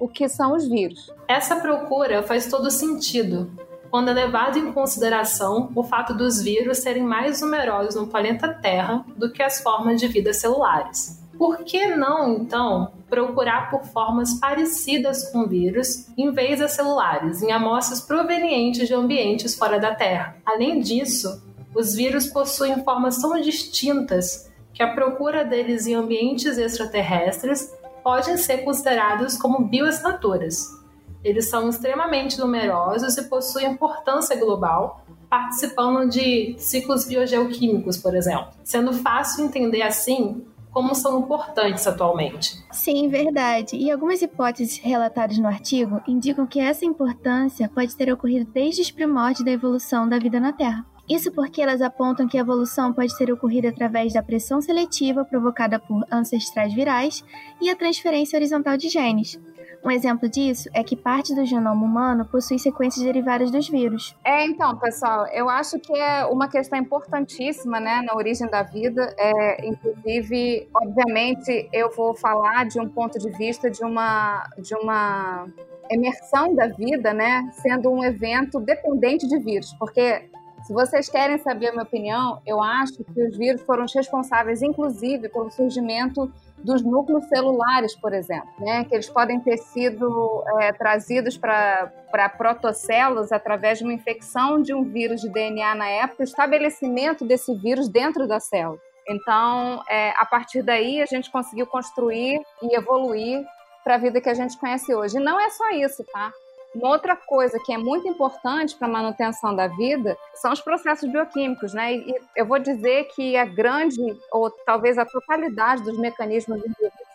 [0.00, 1.12] o que são os vírus.
[1.28, 3.50] Essa procura faz todo sentido
[3.90, 9.04] quando é levado em consideração o fato dos vírus serem mais numerosos no planeta Terra
[9.16, 11.20] do que as formas de vida celulares.
[11.36, 17.50] Por que não, então, procurar por formas parecidas com vírus em vez das celulares, em
[17.50, 20.36] amostras provenientes de ambientes fora da Terra?
[20.44, 21.42] Além disso,
[21.74, 28.58] os vírus possuem formas tão distintas que a procura deles em ambientes extraterrestres podem ser
[28.58, 30.80] considerados como bioassinaturas.
[31.22, 38.92] Eles são extremamente numerosos e possuem importância global, participando de ciclos biogeoquímicos, por exemplo, sendo
[38.92, 42.56] fácil entender assim como são importantes atualmente.
[42.70, 43.76] Sim, verdade.
[43.76, 48.90] E algumas hipóteses relatadas no artigo indicam que essa importância pode ter ocorrido desde os
[48.90, 50.86] primórdios da evolução da vida na Terra.
[51.10, 55.76] Isso porque elas apontam que a evolução pode ter ocorrido através da pressão seletiva provocada
[55.76, 57.24] por ancestrais virais
[57.60, 59.36] e a transferência horizontal de genes.
[59.84, 64.14] Um exemplo disso é que parte do genoma humano possui sequências derivadas dos vírus.
[64.24, 69.12] É, então, pessoal, eu acho que é uma questão importantíssima, né, na origem da vida.
[69.18, 75.48] É, inclusive, obviamente, eu vou falar de um ponto de vista de uma, de uma
[75.90, 80.30] emersão da vida, né, sendo um evento dependente de vírus, porque
[80.70, 84.62] se vocês querem saber a minha opinião, eu acho que os vírus foram os responsáveis,
[84.62, 88.84] inclusive, pelo surgimento dos núcleos celulares, por exemplo, né?
[88.84, 94.84] que eles podem ter sido é, trazidos para protocélulas através de uma infecção de um
[94.84, 98.78] vírus de DNA na época, o estabelecimento desse vírus dentro da célula.
[99.08, 103.44] Então, é, a partir daí, a gente conseguiu construir e evoluir
[103.82, 105.16] para a vida que a gente conhece hoje.
[105.16, 106.30] E não é só isso, tá?
[106.74, 111.10] Uma outra coisa que é muito importante para a manutenção da vida são os processos
[111.10, 111.94] bioquímicos, né?
[111.94, 114.00] E eu vou dizer que a grande,
[114.32, 116.60] ou talvez a totalidade dos mecanismos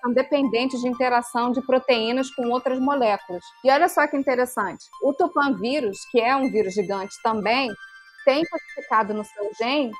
[0.01, 3.43] são dependentes de interação de proteínas com outras moléculas.
[3.63, 7.69] E olha só que interessante, o tupan vírus, que é um vírus gigante também,
[8.25, 9.91] tem codificado no seu gene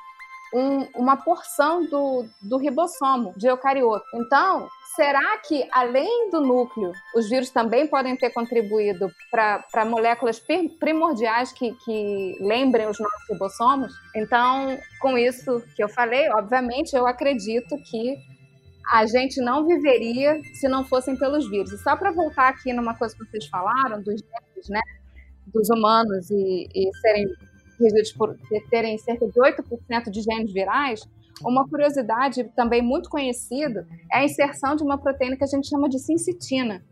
[0.54, 4.04] um, uma porção do, do ribossomo de eucarioto.
[4.14, 10.42] Então, será que, além do núcleo, os vírus também podem ter contribuído para moléculas
[10.78, 13.92] primordiais que, que lembrem os nossos ribossomos?
[14.14, 18.16] Então, com isso que eu falei, obviamente, eu acredito que
[18.92, 21.72] a gente não viveria se não fossem pelos vírus.
[21.72, 24.80] E só para voltar aqui numa coisa que vocês falaram, dos genes, né,
[25.48, 27.26] dos humanos e, e serem
[27.78, 28.36] regidos por
[28.70, 31.00] terem cerca de 8% de genes virais,
[31.44, 35.88] uma curiosidade também muito conhecida é a inserção de uma proteína que a gente chama
[35.88, 36.82] de sincitina,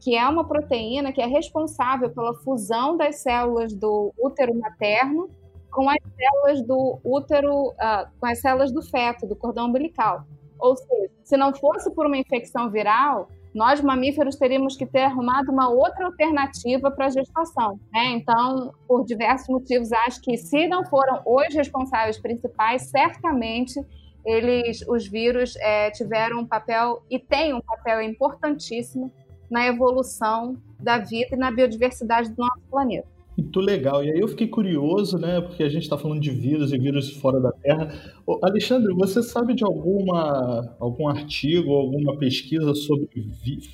[0.00, 5.28] que é uma proteína que é responsável pela fusão das células do útero materno
[5.70, 10.24] com as células do útero, uh, com as células do feto, do cordão umbilical.
[10.58, 15.50] Ou seja, se não fosse por uma infecção viral, nós mamíferos teríamos que ter arrumado
[15.50, 17.80] uma outra alternativa para a gestação.
[17.92, 18.06] Né?
[18.12, 23.80] Então, por diversos motivos, acho que se não foram os responsáveis principais, certamente
[24.24, 29.10] eles, os vírus é, tiveram um papel e têm um papel importantíssimo
[29.50, 33.08] na evolução da vida e na biodiversidade do nosso planeta.
[33.40, 34.04] Muito legal.
[34.04, 35.40] E aí eu fiquei curioso, né?
[35.40, 37.88] Porque a gente está falando de vírus e vírus fora da Terra.
[38.26, 43.08] Ô, Alexandre, você sabe de alguma algum artigo, alguma pesquisa sobre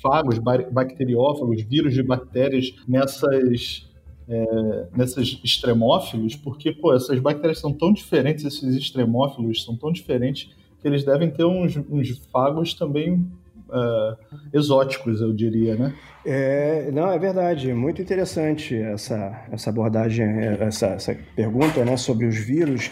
[0.01, 3.85] fagos, bacteriófagos, vírus de bactérias nessas
[4.29, 6.33] é, nesses extremófilos?
[6.37, 10.49] Porque, pô, essas bactérias são tão diferentes, esses extremófilos são tão diferentes
[10.81, 13.29] que eles devem ter uns, uns fagos também
[13.69, 15.93] uh, exóticos, eu diria, né?
[16.25, 17.73] É, não, é verdade.
[17.73, 20.25] Muito interessante essa, essa abordagem,
[20.59, 22.91] essa, essa pergunta né, sobre os vírus.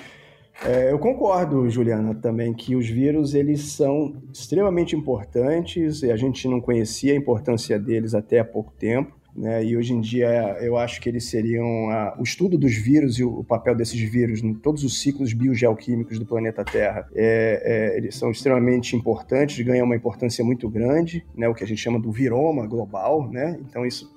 [0.64, 6.48] É, eu concordo, Juliana, também que os vírus eles são extremamente importantes e a gente
[6.48, 9.14] não conhecia a importância deles até há pouco tempo.
[9.36, 9.66] Né?
[9.66, 13.24] E hoje em dia eu acho que eles seriam a, o estudo dos vírus e
[13.24, 17.06] o, o, papel desses vírus em todos os ciclos biogeoquímicos do planeta Terra.
[17.14, 17.62] É,
[17.94, 21.50] é, eles são extremamente importantes, ganham uma importância muito grande, né?
[21.50, 23.30] o que a gente chama do viroma global.
[23.30, 23.60] Né?
[23.68, 24.10] Então isso,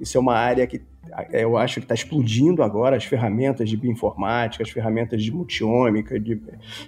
[0.00, 0.82] isso é uma área que
[1.32, 6.40] eu acho que está explodindo agora as ferramentas de bioinformática, as ferramentas de multiômica, de,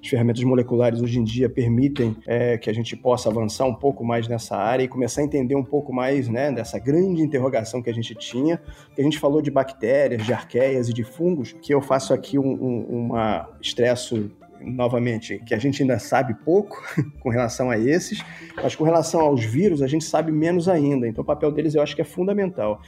[0.03, 4.05] as ferramentas moleculares hoje em dia permitem é, que a gente possa avançar um pouco
[4.05, 7.91] mais nessa área e começar a entender um pouco mais né, dessa grande interrogação que
[7.91, 8.61] a gente tinha.
[8.99, 12.53] A gente falou de bactérias, de arqueias e de fungos, que eu faço aqui um,
[12.53, 16.83] um, uma estresso novamente, que a gente ainda sabe pouco
[17.21, 18.23] com relação a esses,
[18.57, 21.07] mas com relação aos vírus a gente sabe menos ainda.
[21.07, 22.81] Então o papel deles eu acho que é fundamental.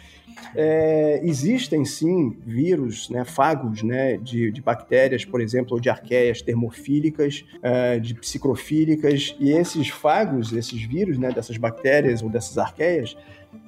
[0.55, 6.41] É, existem sim vírus, né, fagos né, de, de, bactérias, por exemplo, ou de arqueias
[6.43, 13.16] termofílicas, é, de psicrofílicas, e esses fagos, esses vírus né, dessas bactérias ou dessas arqueias,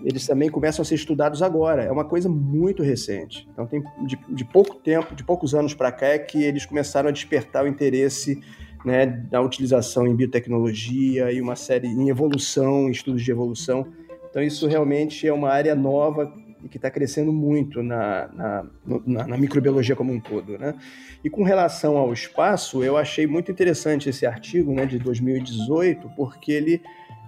[0.03, 1.83] eles também começam a ser estudados agora.
[1.83, 3.47] É uma coisa muito recente.
[3.53, 7.09] Então, tem de, de pouco tempo, de poucos anos para cá, é que eles começaram
[7.09, 8.41] a despertar o interesse
[8.85, 13.87] né, da utilização em biotecnologia e uma série em evolução, em estudos de evolução.
[14.31, 16.33] Então, isso realmente é uma área nova
[16.65, 18.67] e que está crescendo muito na, na,
[19.07, 20.59] na, na, microbiologia como um todo.
[20.59, 20.75] Né?
[21.23, 26.53] E com relação ao espaço, eu achei muito interessante esse artigo né, de 2018, porque
[26.53, 26.83] ele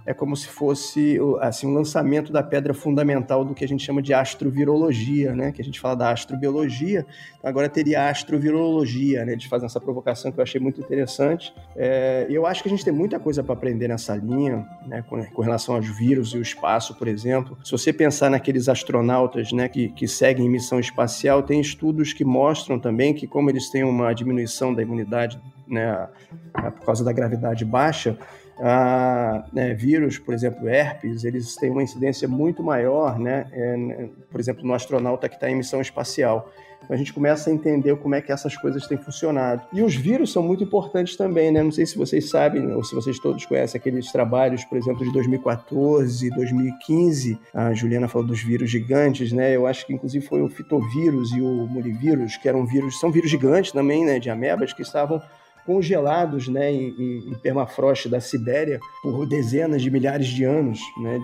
[0.05, 4.03] é como se fosse assim um lançamento da pedra fundamental do que a gente chama
[4.03, 5.53] de astrovirologia, né?
[5.53, 7.07] Que a gente fala da astrobiologia,
[7.39, 9.33] então agora teria astrovirologia, né?
[9.33, 11.55] Eles fazem essa provocação que eu achei muito interessante.
[11.77, 15.05] É, eu acho que a gente tem muita coisa para aprender nessa linha, né?
[15.09, 17.57] Com, com, relação aos vírus e o espaço, por exemplo.
[17.65, 19.69] Se você pensar naqueles astronautas, né?
[19.69, 24.13] Que, que seguem missão espacial, tem estudos que mostram também que como eles têm uma
[24.13, 26.09] diminuição da imunidade, né?
[26.53, 28.19] Por causa da gravidade baixa
[28.61, 34.41] ah, né, vírus, por exemplo, herpes, eles têm uma incidência muito maior, né, é, por
[34.41, 36.53] exemplo, no astronauta que está em missão espacial.
[36.85, 39.63] Então a gente começa a entender como é que essas coisas têm funcionado.
[39.73, 41.63] E os vírus são muito importantes também, né?
[41.63, 45.13] Não sei se vocês sabem, ou se vocês todos conhecem aqueles trabalhos, por exemplo, de
[45.13, 47.39] 2014, 2015.
[47.55, 49.55] A Juliana falou dos vírus gigantes, né?
[49.55, 53.31] Eu acho que inclusive foi o fitovírus e o mulivírus, que eram vírus, são vírus
[53.31, 54.19] gigantes também, né?
[54.19, 55.23] De amebas, que estavam
[55.65, 61.21] congelados né, em, em, permafrost da Sibéria por dezenas de milhares de anos, né,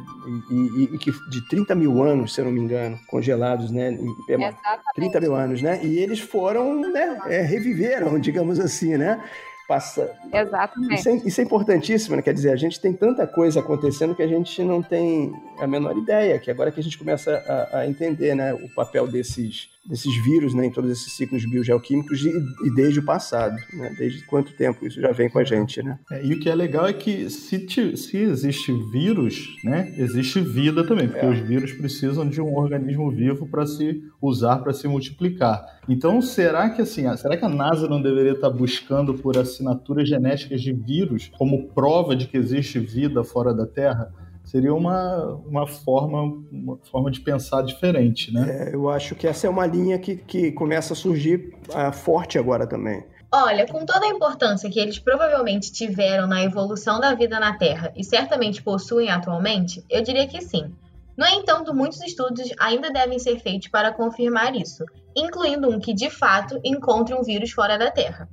[0.50, 4.78] e, que de 30 mil anos, se eu não me engano, congelados né, em permafrost.
[4.94, 5.80] 30 mil anos, né?
[5.84, 9.22] E eles foram, né, é, reviveram, digamos assim, né?
[9.68, 10.16] Passa...
[10.32, 10.94] Exatamente.
[10.94, 12.22] Isso é, isso é, importantíssimo, né?
[12.22, 15.94] Quer dizer, a gente tem tanta coisa acontecendo que a gente não tem a menor
[15.96, 20.14] ideia, que agora que a gente começa a, a entender né, o papel desses, desses
[20.22, 22.28] vírus né, em todos esses ciclos biogeoquímicos e,
[22.66, 23.94] e desde o passado, né?
[23.98, 25.82] desde quanto tempo isso já vem com a gente.
[25.82, 25.98] Né?
[26.10, 30.40] É, e o que é legal é que se, te, se existe vírus, né, existe
[30.40, 31.30] vida também, porque é.
[31.30, 35.78] os vírus precisam de um organismo vivo para se usar, para se multiplicar.
[35.88, 40.60] Então, será que assim, será que a NASA não deveria estar buscando por assinaturas genéticas
[40.60, 44.12] de vírus como prova de que existe vida fora da Terra,
[44.48, 48.70] seria uma, uma, forma, uma forma de pensar diferente, né?
[48.70, 52.38] É, eu acho que essa é uma linha que, que começa a surgir uh, forte
[52.38, 53.04] agora também.
[53.30, 57.92] Olha, com toda a importância que eles provavelmente tiveram na evolução da vida na Terra
[57.94, 60.72] e certamente possuem atualmente, eu diria que sim.
[61.14, 64.82] No entanto, muitos estudos ainda devem ser feitos para confirmar isso,
[65.14, 68.26] incluindo um que de fato encontre um vírus fora da Terra.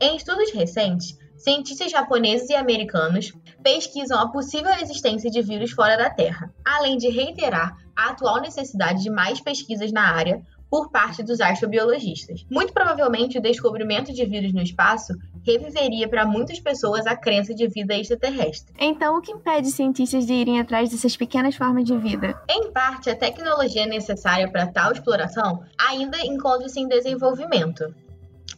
[0.00, 3.32] Em estudos recentes, cientistas japoneses e americanos
[3.62, 9.02] pesquisam a possível existência de vírus fora da Terra, além de reiterar a atual necessidade
[9.02, 10.40] de mais pesquisas na área
[10.70, 12.46] por parte dos astrobiologistas.
[12.50, 15.12] Muito provavelmente, o descobrimento de vírus no espaço
[15.44, 18.72] reviveria para muitas pessoas a crença de vida extraterrestre.
[18.78, 22.40] Então, o que impede cientistas de irem atrás dessas pequenas formas de vida?
[22.48, 27.94] Em parte, a tecnologia necessária para tal exploração ainda encontra-se em desenvolvimento.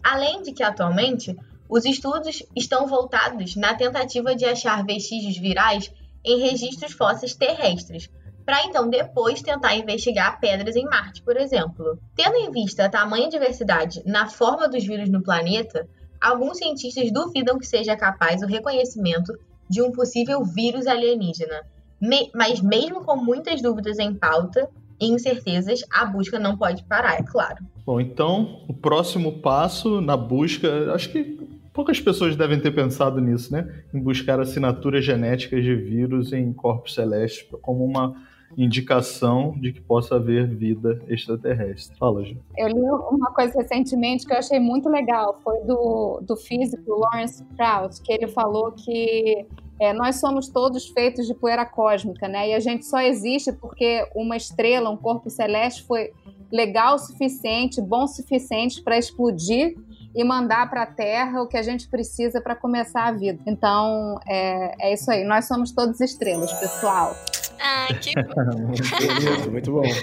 [0.01, 1.35] Além de que, atualmente,
[1.75, 5.93] os estudos estão voltados na tentativa de achar vestígios virais
[6.25, 8.09] em registros fósseis terrestres,
[8.47, 11.99] para então depois tentar investigar pedras em Marte, por exemplo.
[12.15, 15.89] Tendo em vista a tamanha diversidade na forma dos vírus no planeta,
[16.21, 19.37] alguns cientistas duvidam que seja capaz o reconhecimento
[19.69, 21.61] de um possível vírus alienígena.
[22.01, 24.71] Me mas mesmo com muitas dúvidas em pauta
[25.01, 27.65] e incertezas, a busca não pode parar, é claro.
[27.85, 33.53] Bom, então o próximo passo na busca, acho que Poucas pessoas devem ter pensado nisso,
[33.53, 33.83] né?
[33.93, 38.15] Em buscar assinaturas genéticas de vírus em corpos celestes como uma
[38.57, 41.97] indicação de que possa haver vida extraterrestre.
[41.99, 42.37] Fala, Ju.
[42.57, 47.45] Eu li uma coisa recentemente que eu achei muito legal, foi do, do físico Lawrence
[47.57, 49.45] Krauss, que ele falou que
[49.81, 52.51] é, nós somos todos feitos de poeira cósmica, né?
[52.51, 56.13] E a gente só existe porque uma estrela, um corpo celeste foi
[56.53, 59.75] legal o suficiente, bom o suficiente para explodir
[60.15, 63.41] e mandar para a Terra o que a gente precisa para começar a vida.
[63.47, 65.25] Então, é, é isso aí.
[65.25, 67.17] Nós somos todos estrelas, pessoal.
[67.61, 69.51] Ah, que bom.
[69.51, 69.85] muito bom.
[69.85, 69.99] é,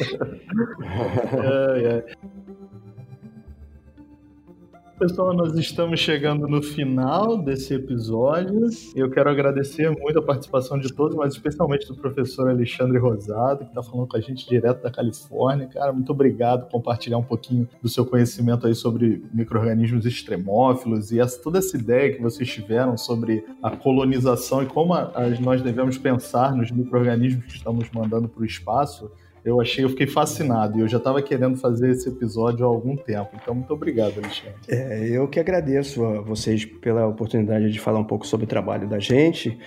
[1.85, 2.31] é.
[5.01, 8.69] Pessoal, nós estamos chegando no final desse episódio.
[8.95, 13.71] Eu quero agradecer muito a participação de todos, mas especialmente do professor Alexandre Rosado, que
[13.71, 15.65] está falando com a gente direto da Califórnia.
[15.65, 21.19] Cara, muito obrigado por compartilhar um pouquinho do seu conhecimento aí sobre micro-organismos extremófilos e
[21.19, 25.63] essa, toda essa ideia que vocês tiveram sobre a colonização e como a, a, nós
[25.63, 29.09] devemos pensar nos micro-organismos que estamos mandando para o espaço
[29.43, 32.95] eu achei, eu fiquei fascinado e eu já estava querendo fazer esse episódio há algum
[32.95, 33.29] tempo.
[33.41, 34.55] Então, muito obrigado, Alexandre.
[34.67, 38.87] É, eu que agradeço a vocês pela oportunidade de falar um pouco sobre o trabalho
[38.87, 39.57] da gente.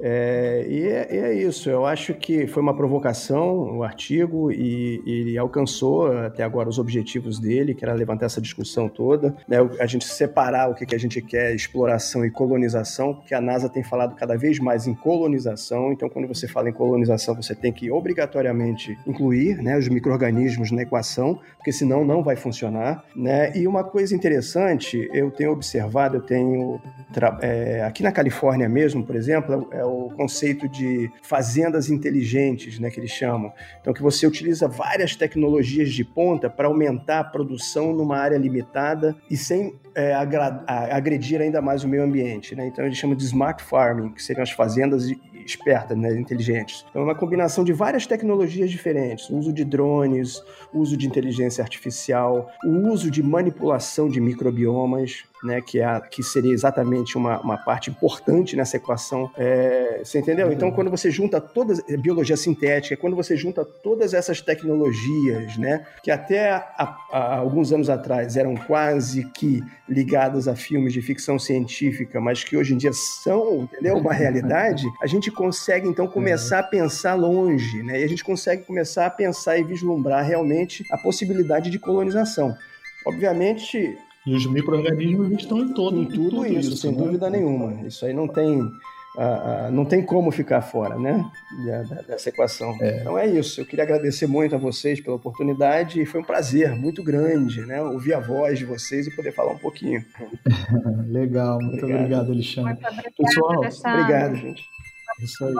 [0.00, 5.02] É, e, é, e, é, isso, eu acho que foi uma provocação o artigo e,
[5.04, 9.86] e, alcançou até agora os objetivos dele, que era levantar essa discussão toda, né, a
[9.86, 13.82] gente separar o que, que a gente quer, exploração e colonização, porque a NASA tem
[13.82, 17.90] falado cada vez mais em colonização, então quando você fala em colonização, você tem que
[17.90, 23.04] obrigatoriamente incluir né, os micro-organismos na equação, porque senão não vai funcionar.
[23.14, 23.52] Né?
[23.56, 26.80] E uma coisa interessante, eu tenho observado, eu tenho,
[27.40, 33.00] é, aqui na Califórnia mesmo, por exemplo, é o conceito de fazendas inteligentes, né, que
[33.00, 33.52] eles chamam.
[33.80, 39.16] Então, que você utiliza várias tecnologias de ponta para aumentar a produção numa área limitada
[39.30, 42.54] e sem é, agredir ainda mais o meio ambiente.
[42.54, 42.66] Né?
[42.66, 45.08] Então, eles chamam de smart farming, que seriam as fazendas
[45.50, 46.84] espertas, né, inteligentes.
[46.90, 50.42] Então, é uma combinação de várias tecnologias diferentes: o uso de drones,
[50.72, 56.00] o uso de inteligência artificial, o uso de manipulação de microbiomas, né, que, é a,
[56.00, 59.30] que seria exatamente uma, uma parte importante nessa equação.
[59.36, 60.52] É, você entendeu?
[60.52, 66.10] Então, quando você junta todas, biologia sintética, quando você junta todas essas tecnologias, né, que
[66.10, 72.20] até a, a, alguns anos atrás eram quase que ligadas a filmes de ficção científica,
[72.20, 76.62] mas que hoje em dia são, entendeu, uma realidade, a gente consegue então começar a
[76.62, 81.70] pensar longe, né, e a gente consegue começar a pensar e vislumbrar realmente a possibilidade
[81.70, 82.54] de colonização.
[83.06, 83.96] Obviamente,
[84.28, 85.96] e os micro-organismos estão em todo.
[85.96, 86.98] Em tudo, tudo isso, isso, sem né?
[86.98, 87.86] dúvida nenhuma.
[87.86, 88.68] Isso aí não tem, uh,
[89.16, 91.24] uh, não tem como ficar fora, né?
[92.06, 92.76] Dessa equação.
[92.82, 93.00] É.
[93.00, 93.58] Então é isso.
[93.58, 97.80] Eu queria agradecer muito a vocês pela oportunidade e foi um prazer muito grande, né?
[97.80, 100.04] Ouvir a voz de vocês e poder falar um pouquinho.
[101.08, 102.72] Legal, muito obrigado, obrigado Alexandre.
[102.74, 104.62] Muito obrigado, Pessoal, obrigado, gente.
[105.20, 105.54] Isso aí.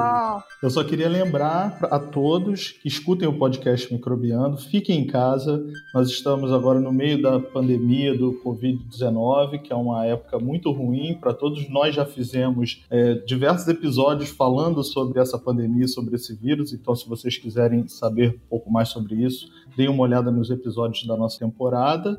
[0.63, 5.65] Eu só queria lembrar a todos que escutem o podcast Microbiando, fiquem em casa.
[5.93, 11.15] Nós estamos agora no meio da pandemia do Covid-19, que é uma época muito ruim
[11.21, 11.69] para todos.
[11.69, 16.73] Nós já fizemos é, diversos episódios falando sobre essa pandemia, sobre esse vírus.
[16.73, 21.07] Então, se vocês quiserem saber um pouco mais sobre isso, deem uma olhada nos episódios
[21.07, 22.19] da nossa temporada.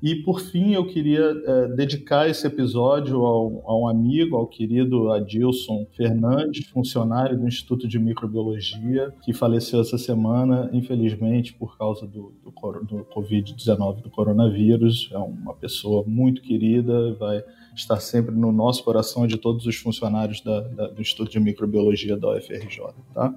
[0.00, 5.10] E por fim, eu queria é, dedicar esse episódio ao, a um amigo, ao querido
[5.10, 12.32] Adilson Fernandes, funcionário do Instituto de Microbiologia, que faleceu essa semana, infelizmente, por causa do,
[12.44, 12.52] do,
[12.84, 15.10] do Covid-19, do coronavírus.
[15.12, 17.42] É uma pessoa muito querida, vai
[17.74, 22.16] estar sempre no nosso coração de todos os funcionários da, da, do Instituto de Microbiologia
[22.16, 22.94] da UFRJ.
[23.12, 23.34] Tá?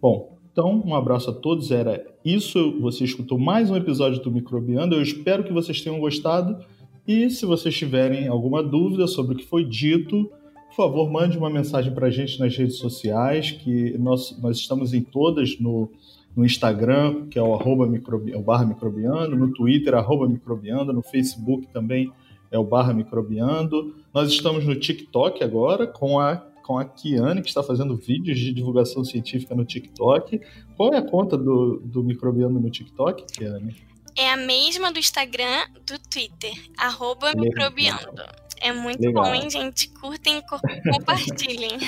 [0.00, 1.70] Bom, então, um abraço a todos.
[1.70, 2.78] Era isso.
[2.80, 4.94] Você escutou mais um episódio do Microbiando.
[4.94, 6.62] Eu espero que vocês tenham gostado.
[7.08, 10.30] E se vocês tiverem alguma dúvida sobre o que foi dito,
[10.68, 14.92] por favor, mande uma mensagem para a gente nas redes sociais, que nós, nós estamos
[14.92, 15.90] em todas no,
[16.36, 21.02] no Instagram, que é o, arroba microbi, é barra microbiano, no Twitter, arroba microbiano, no
[21.02, 22.12] Facebook também
[22.50, 23.94] é o barra microbiando.
[24.12, 28.52] Nós estamos no TikTok agora, com a com a Kiane, que está fazendo vídeos de
[28.52, 30.40] divulgação científica no TikTok.
[30.76, 33.74] Qual é a conta do, do Microbiano no TikTok, Kiane?
[34.16, 38.22] É a mesma do Instagram, do Twitter, arroba microbiando.
[38.60, 39.24] É muito Legal.
[39.24, 39.88] bom, hein, gente?
[39.88, 40.42] Curtem e
[40.92, 41.78] compartilhem.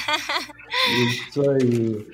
[1.08, 2.06] Isso aí.